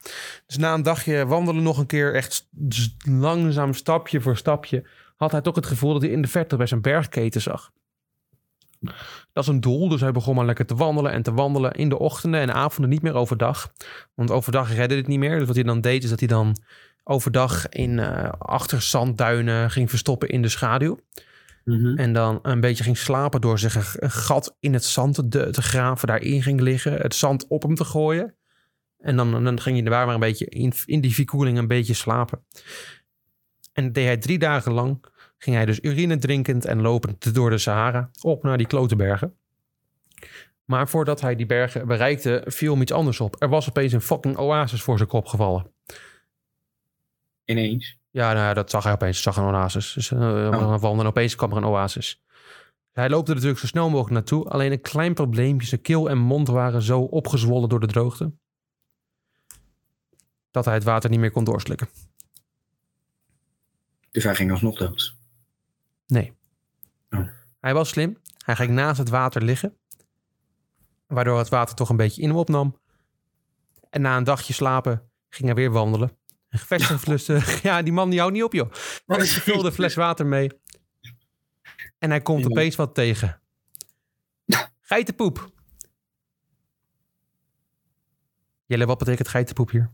[0.45, 2.47] Dus na een dagje wandelen nog een keer, echt
[3.09, 6.67] langzaam stapje voor stapje, had hij toch het gevoel dat hij in de verte bij
[6.67, 7.71] zijn bergketen zag.
[9.33, 11.89] Dat is een doel, dus hij begon maar lekker te wandelen en te wandelen in
[11.89, 13.71] de ochtenden en avonden, niet meer overdag.
[14.13, 15.37] Want overdag redde het niet meer.
[15.37, 16.57] Dus wat hij dan deed, is dat hij dan
[17.03, 20.99] overdag in eh achter zandduinen ging verstoppen in de schaduw.
[21.95, 25.49] En dan een beetje ging slapen door zich een, een gat in het zand te,
[25.49, 28.35] te graven, daarin ging liggen, het zand op hem te gooien.
[28.99, 31.93] En dan, dan ging je daar maar een beetje in, in die verkoeling een beetje
[31.93, 32.45] slapen.
[33.73, 35.05] En dat deed hij drie dagen lang.
[35.37, 39.37] Ging hij dus urine drinkend en lopend door de Sahara op naar die klotenbergen.
[40.65, 43.35] Maar voordat hij die bergen bereikte, viel hem iets anders op.
[43.39, 45.71] Er was opeens een fucking oasis voor zijn kop gevallen.
[47.45, 47.97] Ineens.
[48.11, 49.21] Ja, nou, ja, dat zag hij opeens.
[49.21, 49.93] Zag een oasis.
[49.93, 50.19] Dus uh,
[50.49, 52.23] wandelen en opeens kwam er een oasis.
[52.91, 54.49] Hij loopte er natuurlijk zo snel mogelijk naartoe.
[54.49, 55.67] Alleen een klein probleempje.
[55.67, 58.31] Zijn keel en mond waren zo opgezwollen door de droogte.
[60.51, 61.89] Dat hij het water niet meer kon doorslikken.
[64.11, 65.16] Dus hij ging alsnog dood.
[66.07, 66.33] Nee.
[67.09, 67.27] Oh.
[67.59, 68.17] Hij was slim.
[68.45, 69.77] Hij ging naast het water liggen.
[71.07, 72.79] Waardoor het water toch een beetje in hem opnam.
[73.89, 76.17] En na een dagje slapen ging hij weer wandelen.
[76.49, 78.71] Een gevestigde ja, die man die houdt niet op, joh.
[79.05, 80.49] Hij vulde een fles water mee.
[81.97, 83.41] En hij komt opeens wat tegen.
[84.81, 85.51] Geitenpoep.
[88.65, 89.93] Jelle, wat betekent geitenpoep hier?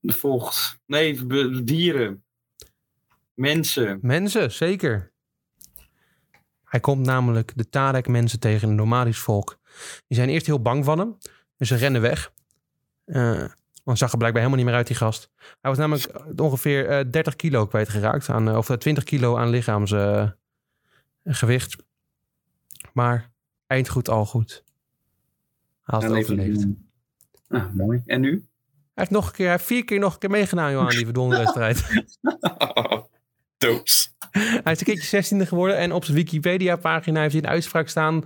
[0.00, 0.80] De vocht.
[0.86, 1.26] Nee,
[1.64, 2.24] dieren.
[3.34, 3.98] Mensen.
[4.02, 5.12] Mensen, zeker.
[6.64, 9.58] Hij komt namelijk de Tarek-mensen tegen een nomadisch volk.
[10.06, 11.18] Die zijn eerst heel bang van hem.
[11.56, 12.32] Dus ze rennen weg.
[13.04, 13.44] Eh
[13.84, 15.30] want zag er blijkbaar helemaal niet meer uit, die gast.
[15.36, 18.28] Hij was namelijk ongeveer eh 30 kilo kwijtgeraakt.
[18.28, 21.76] Aan, eh, of eh, 20 kilo aan lichaamsgewicht.
[22.92, 23.30] maar
[23.66, 24.64] eind goed, al goed.
[25.82, 26.66] Hij had het overleefd.
[27.48, 28.02] Ah, mooi.
[28.06, 28.30] En nu?
[28.30, 28.42] Hij
[28.94, 31.04] heeft, nog een keer, hij heeft vier keer nog een keer meegedaan joh, aan die
[31.10, 31.84] verdomme wedstrijd.
[34.62, 38.24] Hij is een keertje 16e geworden en op zijn Wikipedia-pagina heeft hij een uitspraak staan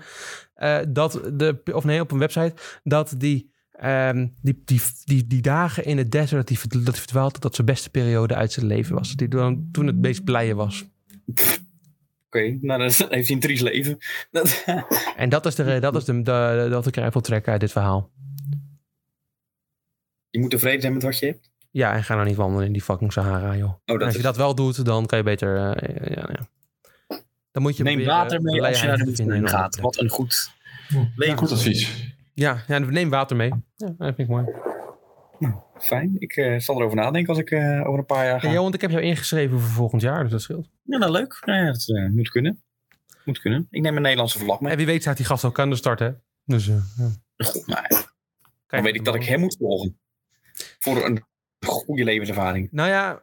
[0.54, 5.42] eh, dat de, of nee, op een website, dat die, ehm, die, die, die, die
[5.42, 8.52] dagen in het desert dat hij, verd- dat hij verdwaald, dat zijn beste periode uit
[8.52, 9.14] zijn leven was.
[9.16, 10.84] Die toen, toen het meest blije was.
[12.26, 13.98] Oké, nou dan heeft hij een triest leven.
[14.30, 14.64] Dat,
[15.16, 17.72] En dat is de, dat is de, de, dat ik eruit wil trekken uit dit
[17.72, 18.10] verhaal.
[20.30, 21.50] je moet tevreden zijn met wat je hebt.
[21.76, 23.72] Ja, en ga nou niet wandelen in die fucking Sahara, joh.
[23.86, 26.46] Oh, als je is, dat wel doet, dan kan je beter, eh, ja, ja.
[27.50, 29.80] Dan moet je neem proberen water mee als je naar de in gaat.
[29.80, 30.50] Wat een goed
[31.16, 32.12] Ja, goed advies.
[32.34, 33.48] Ja, ja, neem water mee.
[33.74, 34.46] Ja, dat vind ik mooi.
[35.78, 36.16] Fijn.
[36.18, 38.50] Ik eh, zal erover nadenken als ik eh, over een paar jaar ga.
[38.50, 40.68] Ja, want ik heb jou ingeschreven voor volgend jaar, dus dat scheelt.
[40.82, 41.42] Ja, nou leuk.
[41.44, 42.62] Ja, dat moet kunnen.
[43.24, 43.66] Moet kunnen.
[43.70, 44.70] Ik neem een Nederlandse vlag mee.
[44.70, 46.10] En wie weet staat die gast ook aan de start, hè?
[46.44, 47.10] Dus, eh, ja.
[47.36, 47.86] Goed, nou,
[48.66, 49.98] dan weet ik dat ik hem moet volgen.
[50.78, 51.24] Voor een
[51.66, 52.68] goede levenservaring.
[52.70, 53.22] Nou ja,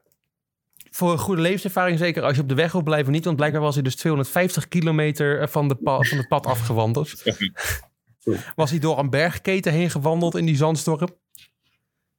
[0.92, 3.26] voor een goede levenservaring zeker als je op de weg wil blijven niet.
[3.26, 7.14] Want blijkbaar was hij dus 250 kilometer eh, van, de pa- van het pad afgewandeld.
[8.56, 11.08] Was hij door een bergketen heen gewandeld in die zandstorm.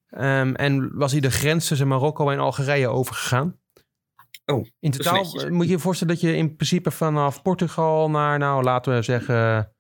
[0.09, 3.59] Ehm, en was hij de grens tussen Marokko en Algerije overgegaan.
[4.47, 5.43] Oh, In totaal netjes.
[5.45, 9.03] eh, moet je je voorstellen dat je in principe vanaf Portugal naar, nou laten we
[9.03, 9.73] zeggen,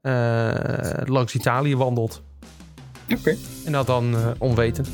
[0.00, 2.22] eh, langs Italië wandelt.
[3.18, 3.36] Oké.
[3.64, 4.88] En dat dan eh, onwetend.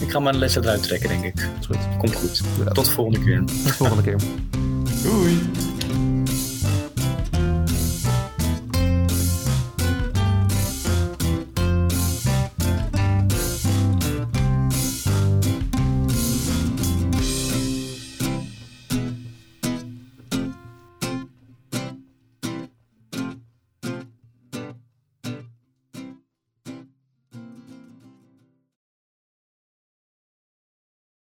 [0.00, 1.36] Ik ga mijn lessen eruit trekken, denk ik.
[1.36, 1.98] Dat is goed.
[1.98, 2.42] Komt goed.
[2.74, 3.38] Tot de volgende keer.
[3.38, 4.16] Tot de volgende keer.
[5.02, 5.38] Doei!